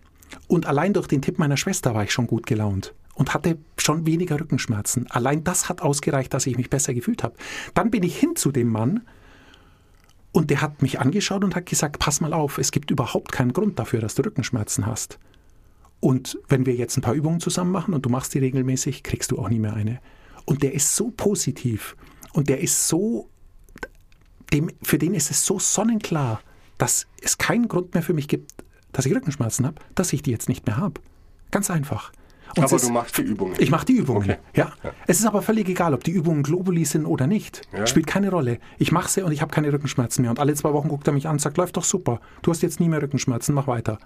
Und 0.49 0.67
allein 0.67 0.93
durch 0.93 1.07
den 1.07 1.23
Tipp 1.23 1.39
meiner 1.39 1.57
Schwester 1.57 1.95
war 1.95 2.05
ich 2.05 2.13
schon 2.13 2.27
gut 2.27 2.45
gelaunt 2.45 2.93
und 3.15 3.33
hatte 3.33 3.57
schon 3.79 4.05
weniger 4.05 4.39
Rückenschmerzen. 4.39 5.07
Allein 5.11 5.45
das 5.45 5.71
hat 5.71 5.81
ausgereicht, 5.81 6.35
dass 6.35 6.47
ich 6.47 6.59
mich 6.59 6.69
besser 6.69 6.93
gefühlt 6.93 7.23
habe. 7.23 7.37
Dann 7.73 7.91
bin 7.91 8.03
ich 8.03 8.19
hin 8.19 8.37
zu 8.37 8.53
dem 8.53 8.69
Mann 8.69 9.07
und 10.33 10.51
der 10.51 10.61
hat 10.61 10.83
mich 10.83 11.01
angeschaut 11.01 11.43
und 11.43 11.57
hat 11.57 11.65
gesagt, 11.65 11.99
pass 11.99 12.21
mal 12.21 12.35
auf, 12.35 12.59
es 12.59 12.71
gibt 12.71 12.91
überhaupt 12.91 13.33
keinen 13.33 13.55
Grund 13.55 13.79
dafür, 13.79 14.03
dass 14.03 14.15
du 14.15 14.27
Rückenschmerzen 14.27 14.85
hast. 14.85 15.19
Und 16.01 16.39
wenn 16.49 16.67
wir 16.67 16.75
jetzt 16.75 16.99
ein 16.99 17.01
paar 17.01 17.15
Übungen 17.15 17.41
zusammen 17.41 17.73
machen 17.73 17.95
und 17.95 18.05
du 18.05 18.11
machst 18.11 18.35
die 18.35 18.41
regelmäßig, 18.41 19.03
kriegst 19.03 19.31
du 19.31 19.39
auch 19.39 19.49
nie 19.49 19.59
mehr 19.59 19.73
eine. 19.73 20.01
Und 20.47 20.63
der 20.63 20.73
ist 20.73 20.97
so 20.97 21.11
positiv 21.11 21.97
und 22.33 22.49
der 22.49 22.61
ist 22.61 22.89
so, 22.89 23.29
dem, 24.53 24.71
für 24.83 24.99
den 24.99 25.15
ist 25.15 25.31
es 25.31 25.45
so 25.45 25.59
sonnenklar, 25.59 26.41
dass 26.79 27.07
es 27.21 27.37
keinen 27.37 27.69
Grund 27.69 27.95
mehr 27.95 28.03
für 28.03 28.15
mich 28.15 28.29
gibt, 28.29 28.53
dass 28.93 29.07
ich 29.07 29.15
Rückenschmerzen 29.15 29.67
habe, 29.67 29.77
dass 29.95 30.13
ich 30.13 30.23
die 30.23 30.31
jetzt 30.31 30.49
nicht 30.49 30.67
mehr 30.67 30.77
habe. 30.77 31.01
Ganz 31.51 31.71
einfach. 31.71 32.13
Und 32.57 32.65
Aber 32.65 32.79
du 32.79 32.89
machst 32.91 33.19
die 33.19 33.23
Übungen. 33.23 33.55
ich 33.59 33.71
mache 33.71 33.85
die 33.85 33.95
Übungen. 33.95 34.23
Okay. 34.23 34.39
Ja. 34.55 34.73
Es 35.07 35.19
ist 35.19 35.27
aber 35.27 35.43
völlig 35.43 35.69
egal, 35.69 35.93
ob 35.93 36.05
die 36.05 36.13
Übungen 36.13 36.43
Globuli 36.43 36.85
sind 36.85 37.05
oder 37.05 37.27
nicht. 37.27 37.63
Ja. 37.73 37.87
Spielt 37.87 38.07
keine 38.07 38.31
Rolle. 38.31 38.61
Ich 38.79 38.93
mache 38.93 39.11
sie 39.11 39.23
und 39.23 39.33
ich 39.33 39.43
habe 39.43 39.53
keine 39.53 39.73
Rückenschmerzen 39.73 40.23
mehr. 40.23 40.31
Und 40.31 40.39
alle 40.39 40.55
zwei 40.55 40.73
Wochen 40.73 40.89
guckt 40.89 41.07
er 41.07 41.13
mich 41.13 41.27
an 41.27 41.33
und 41.33 41.41
sagt, 41.41 41.57
läuft 41.59 41.77
doch 41.77 41.85
super. 41.85 42.21
Du 42.43 42.51
hast 42.51 42.63
jetzt 42.63 42.81
nie 42.81 42.89
mehr 42.89 43.03
Rückenschmerzen, 43.03 43.55
mach 43.55 43.67
weiter. 43.67 43.99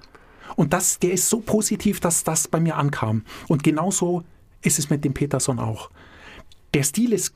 Und 0.57 0.73
das, 0.73 0.99
der 0.99 1.13
ist 1.13 1.29
so 1.29 1.41
positiv, 1.41 2.01
dass 2.01 2.25
das 2.25 2.49
bei 2.49 2.59
mir 2.59 2.77
ankam. 2.77 3.25
Und 3.47 3.63
genauso 3.63 4.25
ist 4.63 4.79
es 4.79 4.91
mit 4.91 5.05
dem 5.05 5.15
Peterson 5.15 5.59
auch. 5.59 5.91
Der 6.75 6.83
Stil 6.83 7.13
ist 7.13 7.35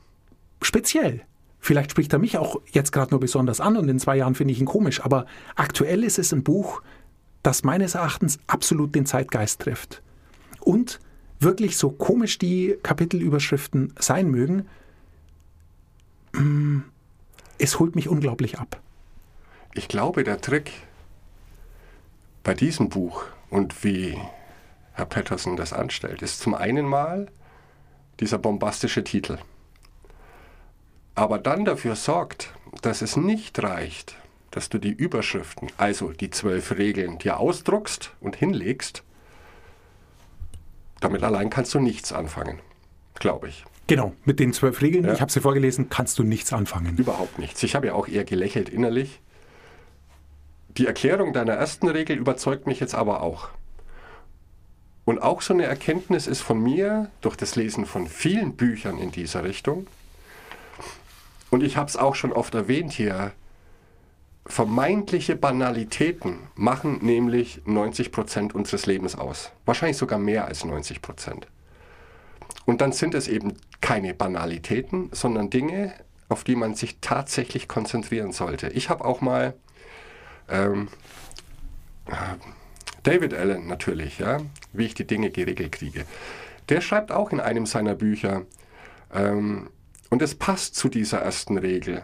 speziell. 0.61 1.21
Vielleicht 1.59 1.91
spricht 1.91 2.13
er 2.13 2.19
mich 2.19 2.37
auch 2.37 2.61
jetzt 2.71 2.91
gerade 2.91 3.11
nur 3.11 3.19
besonders 3.19 3.59
an 3.59 3.75
und 3.75 3.89
in 3.89 3.99
zwei 3.99 4.17
Jahren 4.17 4.35
finde 4.35 4.53
ich 4.53 4.59
ihn 4.59 4.67
komisch. 4.67 5.01
Aber 5.03 5.25
aktuell 5.55 6.03
ist 6.03 6.19
es 6.19 6.31
ein 6.31 6.43
Buch, 6.43 6.81
das 7.41 7.63
meines 7.63 7.95
Erachtens 7.95 8.39
absolut 8.47 8.93
den 8.95 9.05
Zeitgeist 9.05 9.61
trifft. 9.61 10.01
Und 10.59 10.99
wirklich 11.39 11.77
so 11.77 11.89
komisch 11.89 12.37
die 12.37 12.77
Kapitelüberschriften 12.83 13.93
sein 13.99 14.29
mögen, 14.29 14.67
mm, 16.33 16.79
es 17.57 17.79
holt 17.79 17.95
mich 17.95 18.09
unglaublich 18.09 18.59
ab. 18.59 18.81
Ich 19.73 19.87
glaube, 19.87 20.23
der 20.23 20.41
Trick 20.41 20.71
bei 22.43 22.53
diesem 22.53 22.89
Buch 22.89 23.25
und 23.49 23.83
wie 23.83 24.17
Herr 24.93 25.05
Patterson 25.05 25.55
das 25.55 25.73
anstellt, 25.73 26.21
ist 26.21 26.39
zum 26.39 26.53
einen 26.53 26.85
mal 26.85 27.27
dieser 28.19 28.37
bombastische 28.37 29.03
Titel. 29.03 29.37
Aber 31.15 31.39
dann 31.39 31.65
dafür 31.65 31.95
sorgt, 31.95 32.53
dass 32.81 33.01
es 33.01 33.15
nicht 33.15 33.61
reicht, 33.63 34.15
dass 34.51 34.69
du 34.69 34.77
die 34.79 34.91
Überschriften, 34.91 35.69
also 35.77 36.11
die 36.11 36.29
zwölf 36.29 36.77
Regeln, 36.77 37.17
dir 37.19 37.39
ausdruckst 37.39 38.11
und 38.19 38.35
hinlegst, 38.35 39.03
Damit 41.01 41.23
allein 41.23 41.49
kannst 41.49 41.73
du 41.73 41.79
nichts 41.79 42.13
anfangen, 42.13 42.59
glaube 43.15 43.49
ich. 43.49 43.65
Genau, 43.87 44.13
mit 44.23 44.39
den 44.39 44.53
zwölf 44.53 44.81
Regeln, 44.81 45.05
Ja. 45.05 45.13
ich 45.13 45.21
habe 45.21 45.31
sie 45.31 45.41
vorgelesen, 45.41 45.89
kannst 45.89 46.17
du 46.17 46.23
nichts 46.23 46.51
anfangen. 46.53 46.97
Überhaupt 46.97 47.37
nichts. 47.37 47.61
Ich 47.63 47.75
habe 47.75 47.87
ja 47.87 47.93
auch 47.93 48.07
eher 48.07 48.23
gelächelt 48.23 48.69
innerlich. 48.69 49.19
Die 50.69 50.87
Erklärung 50.87 51.33
deiner 51.33 51.53
ersten 51.53 51.87
Regel 51.89 52.17
überzeugt 52.17 52.65
mich 52.65 52.79
jetzt 52.79 52.95
aber 52.95 53.21
auch. 53.21 53.49
Und 55.05 55.21
auch 55.21 55.41
so 55.43 55.53
eine 55.53 55.65
Erkenntnis 55.65 56.25
ist 56.25 56.41
von 56.41 56.61
mir 56.61 57.09
durch 57.21 57.35
das 57.35 57.55
Lesen 57.55 57.85
von 57.85 58.07
vielen 58.07 58.55
Büchern 58.55 58.97
in 58.97 59.11
dieser 59.11 59.43
Richtung. 59.43 59.87
Und 61.51 61.61
ich 61.61 61.77
habe 61.77 61.87
es 61.87 61.95
auch 61.95 62.15
schon 62.15 62.33
oft 62.33 62.55
erwähnt 62.55 62.91
hier. 62.91 63.31
Vermeintliche 64.47 65.35
Banalitäten 65.35 66.39
machen 66.55 66.99
nämlich 67.01 67.61
90 67.65 68.11
Prozent 68.11 68.55
unseres 68.55 68.87
Lebens 68.87 69.15
aus. 69.15 69.51
Wahrscheinlich 69.65 69.97
sogar 69.97 70.19
mehr 70.19 70.45
als 70.45 70.65
90 70.65 71.01
Prozent. 71.01 71.47
Und 72.65 72.81
dann 72.81 72.91
sind 72.91 73.13
es 73.13 73.27
eben 73.27 73.53
keine 73.81 74.15
Banalitäten, 74.15 75.09
sondern 75.11 75.51
Dinge, 75.51 75.93
auf 76.29 76.43
die 76.43 76.55
man 76.55 76.73
sich 76.73 76.97
tatsächlich 77.01 77.67
konzentrieren 77.67 78.31
sollte. 78.31 78.69
Ich 78.69 78.89
habe 78.89 79.05
auch 79.05 79.21
mal 79.21 79.53
ähm, 80.49 80.87
äh, 82.07 82.13
David 83.05 83.33
Allen 83.33 83.67
natürlich, 83.67 84.19
ja, 84.19 84.39
wie 84.73 84.85
ich 84.85 84.95
die 84.95 85.05
Dinge 85.05 85.29
geregelt 85.29 85.71
kriege. 85.71 86.05
Der 86.69 86.81
schreibt 86.81 87.11
auch 87.11 87.31
in 87.31 87.39
einem 87.39 87.65
seiner 87.65 87.93
Bücher, 87.93 88.45
ähm, 89.13 89.69
und 90.09 90.21
es 90.21 90.35
passt 90.35 90.75
zu 90.75 90.89
dieser 90.89 91.19
ersten 91.19 91.57
Regel. 91.57 92.03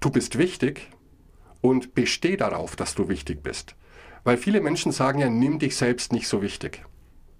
Du 0.00 0.10
bist 0.10 0.38
wichtig 0.38 0.88
und 1.60 1.94
besteh 1.94 2.36
darauf, 2.36 2.74
dass 2.76 2.94
du 2.94 3.08
wichtig 3.08 3.42
bist. 3.42 3.74
Weil 4.24 4.36
viele 4.36 4.60
Menschen 4.60 4.92
sagen 4.92 5.18
ja, 5.18 5.28
nimm 5.28 5.58
dich 5.58 5.76
selbst 5.76 6.12
nicht 6.12 6.28
so 6.28 6.42
wichtig. 6.42 6.82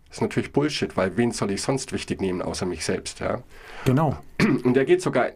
Das 0.08 0.18
ist 0.18 0.22
natürlich 0.22 0.52
Bullshit, 0.52 0.96
weil 0.96 1.16
wen 1.16 1.32
soll 1.32 1.52
ich 1.52 1.62
sonst 1.62 1.92
wichtig 1.92 2.20
nehmen, 2.20 2.42
außer 2.42 2.66
mich 2.66 2.84
selbst, 2.84 3.20
ja. 3.20 3.42
Genau. 3.86 4.18
Und 4.64 4.76
er 4.76 4.84
geht 4.84 5.00
sogar, 5.00 5.30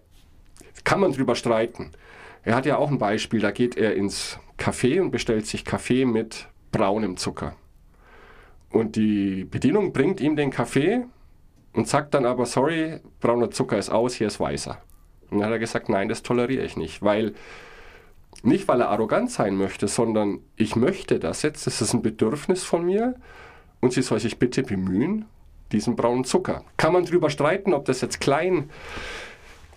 kann 0.85 1.01
man 1.01 1.13
drüber 1.13 1.35
streiten. 1.35 1.93
Er 2.43 2.55
hat 2.55 2.67
ja 2.67 2.77
auch 2.77 2.91
ein 2.91 2.99
Beispiel, 2.99 3.41
da 3.41 3.53
geht 3.53 3.77
er 3.77 3.95
ins 3.95 4.39
Café 4.59 5.01
und 5.01 5.11
bestellt 5.11 5.47
sich 5.47 5.65
Kaffee 5.65 6.05
mit 6.05 6.49
braunem 6.73 7.17
Zucker. 7.17 7.55
Und 8.71 8.97
die 8.97 9.45
Bedienung 9.45 9.93
bringt 9.93 10.21
ihm 10.21 10.37
den 10.37 10.51
Kaffee 10.51 11.05
und 11.73 11.89
sagt 11.89 12.15
dann 12.15 12.27
aber, 12.27 12.47
sorry, 12.47 13.01
brauner 13.21 13.51
Zucker 13.51 13.79
ist 13.79 13.91
aus, 13.91 14.15
hier 14.15 14.27
ist 14.27 14.41
weißer. 14.41 14.79
Und 15.31 15.39
dann 15.39 15.47
hat 15.47 15.53
er 15.53 15.59
gesagt, 15.59 15.89
nein, 15.89 16.09
das 16.09 16.23
toleriere 16.23 16.65
ich 16.65 16.77
nicht, 16.77 17.03
weil 17.03 17.35
nicht, 18.43 18.69
weil 18.69 18.81
er 18.81 18.91
arrogant 18.91 19.31
sein 19.31 19.57
möchte, 19.57 19.89
sondern 19.89 20.41
ich 20.57 20.77
möchte 20.77 21.19
das 21.19 21.43
jetzt, 21.43 21.67
das 21.67 21.81
ist 21.81 21.95
ein 21.95 22.03
Bedürfnis 22.03 22.65
von 22.65 22.85
mir 22.85 23.15
und 23.81 23.93
sie 23.93 24.03
soll 24.03 24.21
sich 24.21 24.39
bitte 24.39 24.63
bemühen, 24.63 25.25
diesen 25.73 25.97
braunen 25.97 26.25
Zucker. 26.25 26.65
Kann 26.77 26.93
man 26.93 27.05
drüber 27.05 27.31
streiten, 27.31 27.73
ob 27.73 27.87
das 27.87 28.01
jetzt 28.01 28.21
klein 28.21 28.71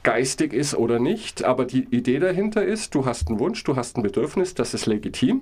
geistig 0.03 0.53
ist 0.53 0.75
oder 0.75 0.99
nicht, 0.99 1.43
aber 1.43 1.65
die 1.65 1.83
Idee 1.83 2.19
dahinter 2.19 2.63
ist, 2.63 2.95
du 2.95 3.05
hast 3.05 3.27
einen 3.27 3.39
Wunsch, 3.39 3.63
du 3.63 3.75
hast 3.75 3.97
ein 3.97 4.03
Bedürfnis, 4.03 4.53
das 4.53 4.73
ist 4.73 4.85
legitim, 4.85 5.41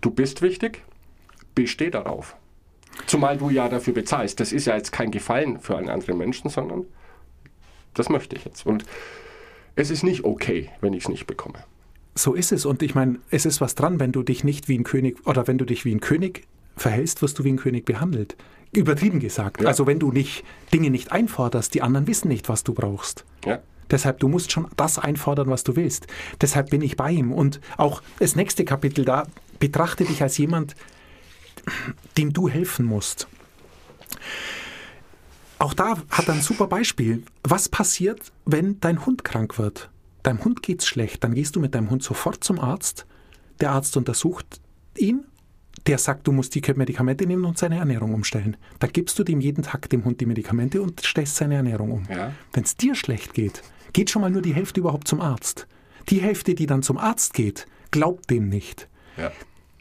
du 0.00 0.10
bist 0.10 0.42
wichtig, 0.42 0.82
besteh 1.54 1.90
darauf. 1.90 2.36
Zumal 3.06 3.38
du 3.38 3.50
ja 3.50 3.68
dafür 3.68 3.94
bezahlst. 3.94 4.40
Das 4.40 4.52
ist 4.52 4.66
ja 4.66 4.76
jetzt 4.76 4.92
kein 4.92 5.10
Gefallen 5.10 5.60
für 5.60 5.76
einen 5.76 5.88
anderen 5.88 6.18
Menschen, 6.18 6.50
sondern 6.50 6.84
das 7.94 8.08
möchte 8.08 8.36
ich 8.36 8.44
jetzt. 8.44 8.66
Und 8.66 8.84
es 9.76 9.90
ist 9.90 10.02
nicht 10.02 10.24
okay, 10.24 10.70
wenn 10.80 10.92
ich 10.92 11.04
es 11.04 11.08
nicht 11.08 11.26
bekomme. 11.26 11.64
So 12.14 12.34
ist 12.34 12.52
es. 12.52 12.66
Und 12.66 12.82
ich 12.82 12.94
meine, 12.94 13.18
es 13.30 13.46
ist 13.46 13.60
was 13.60 13.74
dran, 13.74 13.98
wenn 13.98 14.12
du 14.12 14.22
dich 14.22 14.44
nicht 14.44 14.68
wie 14.68 14.78
ein 14.78 14.84
König 14.84 15.26
oder 15.26 15.46
wenn 15.46 15.58
du 15.58 15.64
dich 15.64 15.84
wie 15.84 15.94
ein 15.94 16.00
König 16.00 16.46
verhältst, 16.76 17.22
wirst 17.22 17.38
du 17.38 17.44
wie 17.44 17.52
ein 17.52 17.56
König 17.56 17.84
behandelt. 17.86 18.36
Übertrieben 18.72 19.20
gesagt. 19.20 19.62
Ja. 19.62 19.68
Also 19.68 19.86
wenn 19.86 19.98
du 19.98 20.12
nicht 20.12 20.44
Dinge 20.72 20.90
nicht 20.90 21.12
einforderst, 21.12 21.74
die 21.74 21.82
anderen 21.82 22.06
wissen 22.06 22.28
nicht, 22.28 22.48
was 22.48 22.64
du 22.64 22.74
brauchst. 22.74 23.24
Ja? 23.44 23.60
Deshalb, 23.90 24.20
du 24.20 24.28
musst 24.28 24.52
schon 24.52 24.68
das 24.76 24.98
einfordern, 24.98 25.48
was 25.48 25.64
du 25.64 25.76
willst. 25.76 26.06
Deshalb 26.40 26.70
bin 26.70 26.80
ich 26.80 26.96
bei 26.96 27.10
ihm. 27.10 27.32
Und 27.32 27.60
auch 27.76 28.02
das 28.18 28.36
nächste 28.36 28.64
Kapitel 28.64 29.04
da, 29.04 29.26
betrachte 29.62 30.04
dich 30.04 30.20
als 30.20 30.38
jemand, 30.38 30.74
dem 32.18 32.32
du 32.32 32.48
helfen 32.48 32.84
musst. 32.84 33.28
Auch 35.60 35.72
da 35.72 35.98
hat 36.10 36.26
er 36.26 36.34
ein 36.34 36.40
super 36.40 36.66
Beispiel. 36.66 37.22
Was 37.44 37.68
passiert, 37.68 38.32
wenn 38.44 38.80
dein 38.80 39.06
Hund 39.06 39.22
krank 39.22 39.60
wird? 39.60 39.88
Deinem 40.24 40.44
Hund 40.44 40.64
geht's 40.64 40.88
schlecht. 40.88 41.22
Dann 41.22 41.32
gehst 41.32 41.54
du 41.54 41.60
mit 41.60 41.76
deinem 41.76 41.90
Hund 41.90 42.02
sofort 42.02 42.42
zum 42.42 42.58
Arzt. 42.58 43.06
Der 43.60 43.70
Arzt 43.70 43.96
untersucht 43.96 44.60
ihn. 44.98 45.26
Der 45.86 45.98
sagt, 45.98 46.26
du 46.26 46.32
musst 46.32 46.56
die 46.56 46.62
Medikamente 46.74 47.24
nehmen 47.24 47.44
und 47.44 47.56
seine 47.56 47.78
Ernährung 47.78 48.14
umstellen. 48.14 48.56
Dann 48.80 48.90
gibst 48.90 49.16
du 49.20 49.22
dem 49.22 49.40
jeden 49.40 49.62
Tag 49.62 49.88
dem 49.90 50.04
Hund 50.04 50.20
die 50.20 50.26
Medikamente 50.26 50.82
und 50.82 51.00
stellst 51.06 51.36
seine 51.36 51.54
Ernährung 51.54 51.92
um. 51.92 52.02
Ja. 52.10 52.32
Wenn 52.52 52.64
es 52.64 52.76
dir 52.76 52.96
schlecht 52.96 53.32
geht, 53.32 53.62
geht 53.92 54.10
schon 54.10 54.22
mal 54.22 54.30
nur 54.30 54.42
die 54.42 54.54
Hälfte 54.54 54.80
überhaupt 54.80 55.06
zum 55.06 55.20
Arzt. 55.20 55.68
Die 56.08 56.20
Hälfte, 56.20 56.56
die 56.56 56.66
dann 56.66 56.82
zum 56.82 56.98
Arzt 56.98 57.32
geht, 57.32 57.68
glaubt 57.92 58.28
dem 58.28 58.48
nicht. 58.48 58.88
Ja. 59.16 59.30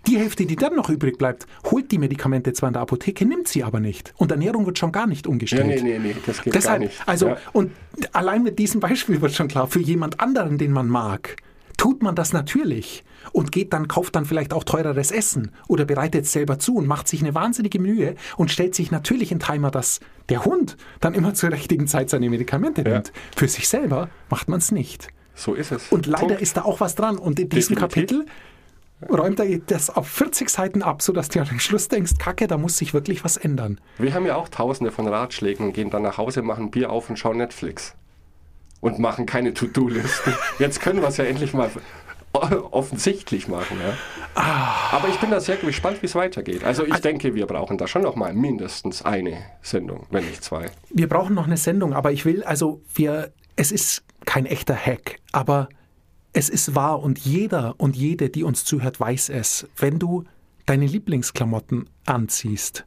Die 0.08 0.18
Hälfte, 0.18 0.46
die 0.46 0.56
dann 0.56 0.76
noch 0.76 0.90
übrig 0.90 1.18
bleibt, 1.18 1.46
holt 1.70 1.92
die 1.92 1.98
Medikamente 2.00 2.54
zwar 2.54 2.68
in 2.70 2.74
der 2.74 2.82
Apotheke, 2.82 3.26
nimmt 3.26 3.48
sie 3.48 3.64
aber 3.64 3.80
nicht. 3.80 4.14
Und 4.18 4.32
Ernährung 4.32 4.66
wird 4.66 4.80
schon 4.80 4.92
gar 4.92 5.06
nicht 5.08 5.26
Ja, 5.28 5.32
umgestellt. 5.32 5.68
nee, 5.68 5.82
nee, 5.82 6.00
nee, 6.00 6.16
das 6.26 6.42
geht 6.42 6.56
Deshalb, 6.56 6.80
gar 6.82 6.88
nicht. 6.88 7.02
also, 7.08 7.28
ja. 7.30 7.38
und 7.54 7.72
allein 8.12 8.42
mit 8.44 8.58
diesem 8.58 8.80
Beispiel 8.80 9.22
wird 9.22 9.34
schon 9.34 9.48
klar, 9.48 9.68
für 9.68 9.80
jemand 9.80 10.20
anderen, 10.20 10.58
den 10.58 10.72
man 10.72 10.88
mag, 10.88 11.36
tut 11.78 12.02
man 12.04 12.16
das 12.16 12.34
natürlich 12.34 13.04
und 13.32 13.52
geht 13.52 13.74
dann, 13.74 13.88
kauft 13.88 14.16
dann 14.16 14.26
vielleicht 14.26 14.54
auch 14.54 14.64
teureres 14.64 15.12
Essen 15.12 15.52
oder 15.68 15.86
bereitet 15.86 16.26
es 16.26 16.32
selber 16.32 16.58
zu 16.60 16.76
und 16.76 16.88
macht 16.88 17.08
sich 17.08 17.22
eine 17.22 17.34
wahnsinnige 17.36 17.80
Mühe 17.80 18.16
und 18.38 18.52
stellt 18.52 18.74
sich 18.76 18.92
natürlich 18.92 19.32
in 19.32 19.40
Timer, 19.40 19.70
dass 19.72 20.00
der 20.30 20.46
Hund 20.46 20.78
dann 21.00 21.14
immer 21.14 21.34
zur 21.36 21.52
richtigen 21.52 21.88
Zeit 21.88 22.10
seine 22.10 22.30
Medikamente 22.30 22.82
Ja. 22.84 22.94
nimmt. 22.94 23.12
Für 23.36 23.48
sich 23.48 23.68
selber 23.68 24.10
macht 24.30 24.48
man 24.50 24.60
es 24.60 24.72
nicht. 24.72 25.10
so 25.34 25.54
ist 25.56 25.72
es. 25.72 25.88
Und 25.92 26.06
leider 26.08 26.28
Punkt. 26.28 26.42
ist 26.42 26.58
da 26.58 26.64
auch 26.64 26.82
was 26.82 26.94
dran. 26.96 27.18
Und 27.18 27.40
in 27.40 27.50
diesem 27.50 27.76
Definitiv. 27.76 27.80
Kapitel 27.80 28.26
räumt 29.10 29.40
er 29.40 29.58
das 29.60 29.90
auf 29.90 30.08
40 30.08 30.50
Seiten 30.50 30.82
ab, 30.82 31.02
sodass 31.02 31.30
du 31.30 31.40
am 31.40 31.60
Schluss 31.60 31.88
denkst, 31.88 32.14
Kacke, 32.20 32.48
da 32.48 32.58
muss 32.58 32.78
sich 32.78 32.94
wirklich 32.94 33.24
was 33.24 33.38
ändern. 33.38 33.80
Wir 33.98 34.14
haben 34.14 34.26
ja 34.26 34.36
auch 34.36 34.50
tausende 34.50 34.92
von 34.92 35.08
Ratschlägen 35.08 35.68
und 35.68 35.74
gehen 35.74 35.90
dann 35.90 36.04
nach 36.04 36.18
Hause, 36.18 36.42
machen 36.42 36.72
Bier 36.72 36.90
auf 36.90 37.10
und 37.10 37.18
schauen 37.18 37.38
Netflix. 37.38 37.96
Und 38.80 38.98
machen 38.98 39.28
keine 39.28 39.54
To-Do-Listen. 39.54 40.34
Jetzt 40.60 40.82
können 40.82 41.02
wir 41.02 41.08
es 41.08 41.18
ja 41.18 41.26
endlich 41.26 41.54
mal 41.54 41.70
offensichtlich 42.34 43.48
machen. 43.48 43.78
Ja? 43.80 43.94
Ah. 44.36 44.96
Aber 44.96 45.10
ich 45.10 45.20
bin 45.20 45.30
da 45.30 45.40
sehr 45.40 45.58
gespannt, 45.58 46.02
wie 46.02 46.06
es 46.06 46.16
weitergeht. 46.16 46.64
Also 46.64 46.86
ich 46.86 46.98
denke, 46.98 47.36
wir 47.36 47.46
brauchen 47.46 47.78
da 47.78 47.88
schon 47.88 48.02
noch 48.02 48.16
mal 48.16 48.34
mindestens 48.34 49.04
eine 49.04 49.38
Sendung, 49.62 50.08
wenn 50.10 50.26
nicht 50.26 50.44
zwei. 50.44 50.72
Wir 50.90 51.10
brauchen 51.10 51.36
noch 51.36 51.46
eine 51.46 51.58
Sendung, 51.58 51.94
aber 51.94 52.12
ich 52.12 52.26
will, 52.26 52.44
also 52.44 52.82
wir, 52.96 53.32
es 53.56 53.72
ist 53.72 54.04
kein 54.26 54.46
echter 54.46 54.76
Hack, 54.76 55.18
aber 55.32 55.70
es 56.34 56.50
ist 56.50 56.76
wahr 56.76 57.02
und 57.02 57.20
jeder 57.20 57.76
und 57.78 57.96
jede, 57.96 58.30
die 58.30 58.44
uns 58.44 58.64
zuhört, 58.64 59.00
weiß 59.00 59.30
es. 59.30 59.68
Wenn 59.76 60.00
du 60.00 60.24
deine 60.66 60.86
Lieblingsklamotten 60.86 61.90
anziehst, 62.06 62.86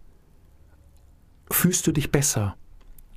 fühlst 1.50 1.86
du 1.86 1.92
dich 1.92 2.10
besser. 2.10 2.56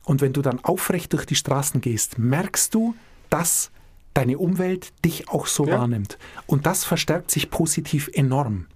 Und 0.04 0.22
wenn 0.22 0.34
du 0.34 0.42
dann 0.42 0.64
aufrecht 0.64 1.14
durch 1.14 1.26
die 1.26 1.36
Straßen 1.36 1.82
gehst, 1.82 2.18
merkst 2.18 2.74
du, 2.74 2.96
dass 3.30 3.72
deine 4.14 4.38
Umwelt 4.38 4.94
dich 5.06 5.30
auch 5.30 5.48
so 5.48 5.66
Ja. 5.66 5.80
wahrnimmt. 5.80 6.18
Und 6.46 6.66
das 6.66 6.84
verstärkt 6.84 7.30
sich 7.32 7.50
positiv 7.50 8.10
enorm. 8.14 8.68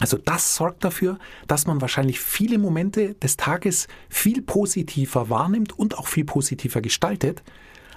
Also 0.00 0.16
das 0.16 0.56
sorgt 0.56 0.84
dafür, 0.84 1.18
dass 1.46 1.66
man 1.66 1.80
wahrscheinlich 1.82 2.18
viele 2.20 2.58
Momente 2.58 3.14
des 3.14 3.36
Tages 3.36 3.86
viel 4.08 4.40
positiver 4.42 5.28
wahrnimmt 5.28 5.78
und 5.78 5.98
auch 5.98 6.08
viel 6.08 6.24
positiver 6.24 6.80
gestaltet, 6.80 7.42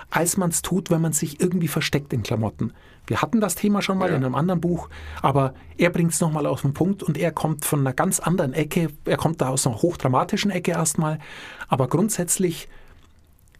als 0.09 0.37
man 0.37 0.49
es 0.49 0.61
tut, 0.61 0.89
wenn 0.89 1.01
man 1.01 1.13
sich 1.13 1.39
irgendwie 1.41 1.67
versteckt 1.67 2.13
in 2.13 2.23
Klamotten. 2.23 2.73
Wir 3.07 3.21
hatten 3.21 3.39
das 3.41 3.55
Thema 3.55 3.81
schon 3.81 3.97
mal 3.97 4.09
Ja. 4.09 4.15
in 4.15 4.23
einem 4.23 4.35
anderen 4.35 4.61
Buch, 4.61 4.89
aber 5.21 5.53
er 5.77 5.89
bringt 5.89 6.11
es 6.13 6.21
nochmal 6.21 6.45
auf 6.45 6.61
den 6.61 6.73
Punkt 6.73 7.03
und 7.03 7.17
er 7.17 7.31
kommt 7.31 7.65
von 7.65 7.81
einer 7.81 7.93
ganz 7.93 8.19
anderen 8.19 8.53
Ecke. 8.53 8.89
Er 9.05 9.17
kommt 9.17 9.41
da 9.41 9.49
aus 9.49 9.67
einer 9.67 9.81
hochdramatischen 9.81 10.51
Ecke 10.51 10.71
erstmal, 10.71 11.19
aber 11.67 11.87
grundsätzlich 11.87 12.67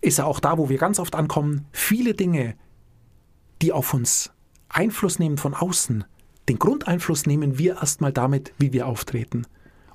ist 0.01 0.19
er 0.19 0.27
auch 0.27 0.39
da, 0.39 0.58
wo 0.58 0.69
wir 0.69 0.77
ganz 0.77 0.99
oft 0.99 1.15
ankommen, 1.15 1.65
viele 1.71 2.13
Dinge, 2.13 2.55
die 3.62 3.71
auf 3.71 3.93
uns 3.93 4.31
Einfluss 4.69 5.19
nehmen 5.19 5.38
von 5.38 5.53
außen, 5.53 6.05
den 6.49 6.60
Grundeinfluss 6.60 7.25
nehmen 7.25 7.58
wir 7.58 7.75
erstmal 7.77 8.12
damit, 8.13 8.53
wie 8.58 8.71
wir 8.73 8.88
auftreten. 8.88 9.47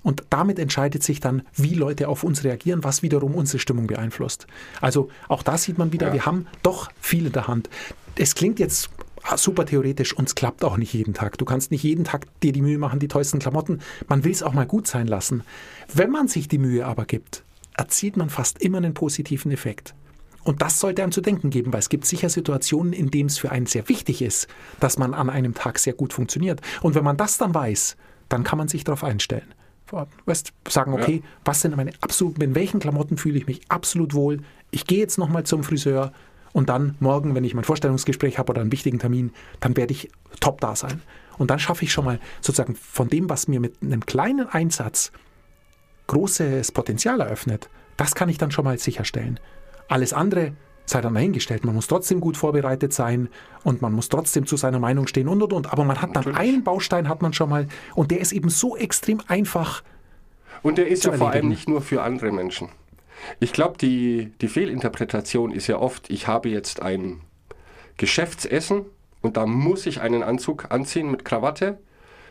Und 0.02 0.24
damit 0.30 0.58
entscheidet 0.58 1.02
sich 1.02 1.20
dann, 1.20 1.42
wie 1.54 1.74
Leute 1.74 2.08
auf 2.08 2.24
uns 2.24 2.44
reagieren, 2.44 2.84
was 2.84 3.02
wiederum 3.02 3.34
unsere 3.34 3.58
Stimmung 3.58 3.86
beeinflusst. 3.86 4.46
Also 4.80 5.10
auch 5.28 5.42
da 5.42 5.58
sieht 5.58 5.76
man 5.78 5.92
wieder, 5.92 6.08
Ja. 6.08 6.12
wir 6.14 6.26
haben 6.26 6.46
doch 6.62 6.90
viel 7.00 7.26
in 7.26 7.32
der 7.32 7.48
Hand. 7.48 7.68
Es 8.16 8.34
klingt 8.34 8.58
jetzt 8.58 8.90
super 9.36 9.66
theoretisch 9.66 10.14
und 10.14 10.28
es 10.28 10.34
klappt 10.34 10.64
auch 10.64 10.78
nicht 10.78 10.94
jeden 10.94 11.12
Tag. 11.12 11.36
Du 11.36 11.44
kannst 11.44 11.70
nicht 11.70 11.82
jeden 11.82 12.04
Tag 12.04 12.26
dir 12.40 12.52
die 12.52 12.62
Mühe 12.62 12.78
machen, 12.78 12.98
die 12.98 13.08
tollsten 13.08 13.38
Klamotten. 13.38 13.80
Man 14.08 14.24
will 14.24 14.32
es 14.32 14.42
auch 14.42 14.54
mal 14.54 14.66
gut 14.66 14.86
sein 14.86 15.06
lassen. 15.06 15.42
Wenn 15.92 16.10
man 16.10 16.28
sich 16.28 16.48
die 16.48 16.58
Mühe 16.58 16.86
aber 16.86 17.04
gibt, 17.04 17.44
erzielt 17.76 18.16
man 18.16 18.30
fast 18.30 18.62
immer 18.62 18.78
einen 18.78 18.94
positiven 18.94 19.52
Effekt. 19.52 19.94
Und 20.42 20.62
das 20.62 20.80
sollte 20.80 21.02
einem 21.02 21.12
zu 21.12 21.20
denken 21.20 21.50
geben, 21.50 21.70
weil 21.74 21.80
es 21.80 21.90
gibt 21.90 22.06
sicher 22.06 22.30
Situationen, 22.30 22.94
in 22.94 23.10
denen 23.10 23.28
es 23.28 23.36
für 23.36 23.52
einen 23.52 23.66
sehr 23.66 23.90
wichtig 23.90 24.22
ist, 24.22 24.48
dass 24.80 24.96
man 24.96 25.12
an 25.12 25.28
einem 25.28 25.52
Tag 25.54 25.78
sehr 25.78 25.92
gut 25.92 26.14
funktioniert. 26.14 26.62
Und 26.80 26.94
wenn 26.94 27.04
man 27.04 27.18
das 27.18 27.36
dann 27.36 27.54
weiß, 27.54 27.96
dann 28.30 28.42
kann 28.42 28.56
man 28.56 28.68
sich 28.68 28.82
darauf 28.84 29.04
einstellen. 29.04 29.52
Weißt, 29.92 30.52
sagen, 30.68 30.92
okay, 30.92 31.22
was 31.44 31.60
sind 31.60 31.76
meine 31.76 31.92
absoluten, 32.00 32.40
in 32.42 32.54
welchen 32.54 32.80
Klamotten 32.80 33.16
fühle 33.16 33.38
ich 33.38 33.46
mich 33.46 33.62
absolut 33.68 34.14
wohl? 34.14 34.40
Ich 34.70 34.86
gehe 34.86 34.98
jetzt 34.98 35.18
nochmal 35.18 35.44
zum 35.44 35.62
Friseur 35.64 36.12
und 36.52 36.68
dann 36.68 36.96
morgen, 37.00 37.34
wenn 37.34 37.44
ich 37.44 37.54
mein 37.54 37.64
Vorstellungsgespräch 37.64 38.38
habe 38.38 38.50
oder 38.50 38.60
einen 38.60 38.72
wichtigen 38.72 38.98
Termin, 38.98 39.32
dann 39.60 39.76
werde 39.76 39.92
ich 39.92 40.10
top 40.40 40.60
da 40.60 40.74
sein. 40.74 41.00
Und 41.38 41.50
dann 41.50 41.58
schaffe 41.58 41.84
ich 41.84 41.92
schon 41.92 42.04
mal 42.04 42.20
sozusagen 42.40 42.74
von 42.74 43.08
dem, 43.08 43.30
was 43.30 43.48
mir 43.48 43.60
mit 43.60 43.82
einem 43.82 44.04
kleinen 44.04 44.48
Einsatz 44.48 45.12
großes 46.08 46.72
Potenzial 46.72 47.20
eröffnet, 47.20 47.70
das 47.96 48.14
kann 48.14 48.28
ich 48.28 48.38
dann 48.38 48.50
schon 48.50 48.64
mal 48.64 48.78
sicherstellen. 48.78 49.38
Alles 49.88 50.12
andere 50.12 50.52
sei 50.86 51.00
dann 51.00 51.14
dahingestellt. 51.14 51.64
Man 51.64 51.74
muss 51.74 51.86
trotzdem 51.86 52.20
gut 52.20 52.36
vorbereitet 52.36 52.92
sein 52.92 53.28
und 53.64 53.82
man 53.82 53.92
muss 53.92 54.08
trotzdem 54.08 54.46
zu 54.46 54.56
seiner 54.56 54.78
Meinung 54.78 55.06
stehen 55.06 55.28
und 55.28 55.42
und 55.42 55.52
und. 55.52 55.72
Aber 55.72 55.84
man 55.84 56.00
hat 56.00 56.16
dann 56.16 56.24
Natürlich. 56.24 56.38
einen 56.38 56.64
Baustein, 56.64 57.08
hat 57.08 57.22
man 57.22 57.32
schon 57.32 57.48
mal 57.48 57.68
und 57.94 58.10
der 58.10 58.20
ist 58.20 58.32
eben 58.32 58.50
so 58.50 58.76
extrem 58.76 59.20
einfach. 59.28 59.82
Und 60.62 60.78
der 60.78 60.88
ist 60.88 61.04
ja 61.04 61.12
vor 61.12 61.28
allem 61.28 61.36
erledigen. 61.36 61.48
nicht 61.48 61.68
nur 61.68 61.80
für 61.80 62.02
andere 62.02 62.32
Menschen. 62.32 62.68
Ich 63.38 63.52
glaube, 63.52 63.78
die, 63.78 64.32
die 64.40 64.48
Fehlinterpretation 64.48 65.52
ist 65.52 65.66
ja 65.66 65.78
oft, 65.78 66.10
ich 66.10 66.26
habe 66.26 66.48
jetzt 66.48 66.82
ein 66.82 67.20
Geschäftsessen 67.96 68.86
und 69.20 69.36
da 69.36 69.46
muss 69.46 69.86
ich 69.86 70.00
einen 70.00 70.22
Anzug 70.22 70.70
anziehen 70.70 71.10
mit 71.10 71.24
Krawatte, 71.24 71.78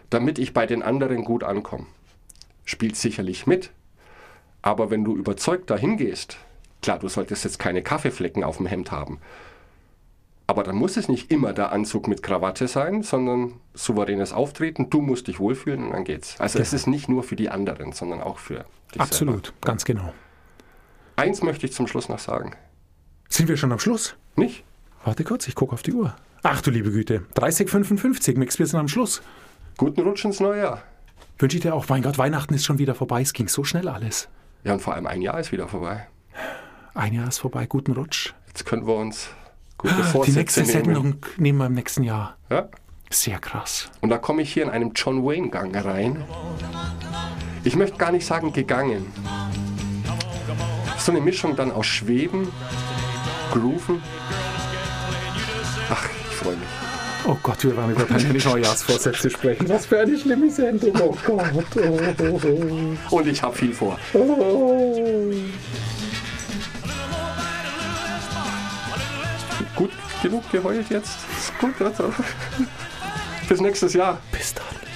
damit 0.10 0.40
ich 0.40 0.54
bei 0.54 0.66
den 0.66 0.82
anderen 0.82 1.24
gut 1.24 1.44
ankomme. 1.44 1.86
Spielt 2.66 2.96
sicherlich 2.96 3.48
mit, 3.48 3.72
aber 4.62 4.90
wenn 4.90 5.04
du 5.04 5.16
überzeugt 5.16 5.70
dahin 5.70 5.98
gehst, 5.98 6.38
klar, 6.82 7.00
du 7.00 7.08
solltest 7.08 7.44
jetzt 7.44 7.60
keine 7.60 7.82
Kaffeeflecken 7.82 8.44
auf 8.44 8.58
dem 8.58 8.66
Hemd 8.66 8.92
haben, 8.92 9.20
aber 10.50 10.64
dann 10.64 10.78
muss 10.78 10.98
es 10.98 11.08
nicht 11.08 11.32
immer 11.32 11.54
der 11.54 11.72
Anzug 11.72 12.08
mit 12.08 12.24
Krawatte 12.24 12.68
sein, 12.68 13.04
sondern 13.04 13.54
souveränes 13.76 14.34
Auftreten, 14.34 14.90
du 14.90 15.00
musst 15.00 15.28
dich 15.28 15.40
wohlfühlen 15.40 15.84
und 15.84 15.92
dann 15.92 16.04
geht's. 16.04 16.40
Also 16.40 16.58
es 16.58 16.74
ist 16.74 16.88
nicht 16.88 17.08
nur 17.08 17.22
für 17.22 17.36
die 17.36 17.50
anderen, 17.52 17.92
sondern 17.92 18.20
auch 18.20 18.40
für 18.40 18.66
dich 18.92 19.00
Absolut, 19.00 19.54
ganz 19.62 19.86
genau. 19.86 20.02
Selber. 20.02 20.16
Eins 21.18 21.44
möchte 21.44 21.68
ich 21.68 21.74
zum 21.74 21.86
Schluss 21.86 22.10
noch 22.10 22.18
sagen. 22.18 22.56
Sind 23.28 23.48
wir 23.48 23.58
schon 23.58 23.72
am 23.72 23.78
Schluss? 23.78 24.16
Nicht? 24.38 24.64
Warte 25.04 25.24
kurz, 25.24 25.48
ich 25.48 25.54
gucke 25.54 25.74
auf 25.74 25.84
die 25.84 25.94
Uhr. 25.94 26.16
Ach 26.42 26.62
du 26.62 26.72
liebe 26.72 26.90
Güte, 26.92 27.26
30,55, 27.36 28.40
Mix, 28.40 28.58
wir 28.58 28.66
sind 28.66 28.80
am 28.80 28.88
Schluss. 28.88 29.22
Guten 29.78 30.02
Rutsch 30.02 30.26
ins 30.26 30.40
neue 30.40 30.62
Jahr. 30.62 30.84
Wünsche 31.38 31.58
ich 31.58 31.62
dir 31.62 31.76
auch, 31.76 31.88
mein 31.90 32.02
Gott, 32.02 32.18
Weihnachten 32.18 32.56
ist 32.56 32.66
schon 32.66 32.80
wieder 32.80 32.96
vorbei, 32.96 33.22
es 33.22 33.34
ging 33.34 33.50
so 33.50 33.64
schnell 33.64 33.88
alles. 33.88 34.30
Ja, 34.64 34.74
und 34.74 34.82
vor 34.82 34.96
allem 34.96 35.06
ein 35.06 35.22
Jahr 35.22 35.40
ist 35.40 35.52
wieder 35.52 35.68
vorbei. 35.68 36.08
Ein 36.94 37.14
Jahr 37.14 37.28
ist 37.28 37.40
vorbei, 37.40 37.66
guten 37.66 37.94
Rutsch. 37.94 38.34
Jetzt 38.48 38.66
können 38.66 38.86
wir 38.88 38.96
uns 38.96 39.30
gute 39.78 39.96
Die 39.96 40.04
Vorsätze 40.04 40.40
nächste 40.40 40.62
nehmen. 40.62 40.72
Sendung 40.74 41.16
nehmen 41.38 41.58
wir 41.60 41.66
im 41.68 41.74
nächsten 41.74 42.04
Jahr. 42.04 42.36
Ja? 42.50 42.68
Sehr 43.10 43.40
krass. 43.40 43.90
Und 44.02 44.10
da 44.10 44.18
komme 44.18 44.42
ich 44.42 44.54
hier 44.54 44.64
in 44.64 44.70
einem 44.70 44.92
John 44.96 45.24
Wayne-Gang 45.26 45.76
rein. 45.76 46.24
Ich 47.64 47.76
möchte 47.76 47.98
gar 47.98 48.12
nicht 48.12 48.26
sagen 48.26 48.54
gegangen. 48.54 49.06
So 50.98 51.12
eine 51.12 51.22
Mischung 51.22 51.56
dann 51.56 51.72
aus 51.72 51.86
Schweben, 51.88 52.52
Grooven. 53.52 54.02
Ach, 55.90 56.06
ich 56.30 56.36
freue 56.36 56.56
mich. 56.56 56.68
Oh 57.26 57.38
Gott, 57.44 57.64
wir 57.64 57.76
werden 57.76 57.92
über 57.92 58.04
deine 58.04 58.34
Neujahrsvorsätze 58.46 59.30
sprechen. 59.30 59.68
Was 59.70 59.86
für 59.86 60.00
eine 60.00 60.18
schlimme 60.18 60.50
Sendung. 60.50 60.94
Oh 61.02 61.16
Gott. 61.26 61.66
Oh, 61.78 62.00
oh, 63.12 63.16
Und 63.18 63.28
ich 63.28 63.42
habe 63.42 63.56
viel 63.56 63.74
vor. 63.74 63.98
Genug 70.22 70.50
geheult 70.52 70.90
jetzt? 70.90 71.18
Ist 71.38 71.58
gut, 71.60 71.82
also. 71.82 72.14
Bis 73.48 73.60
nächstes 73.60 73.94
Jahr. 73.94 74.20
Bis 74.32 74.54
dann. 74.54 74.89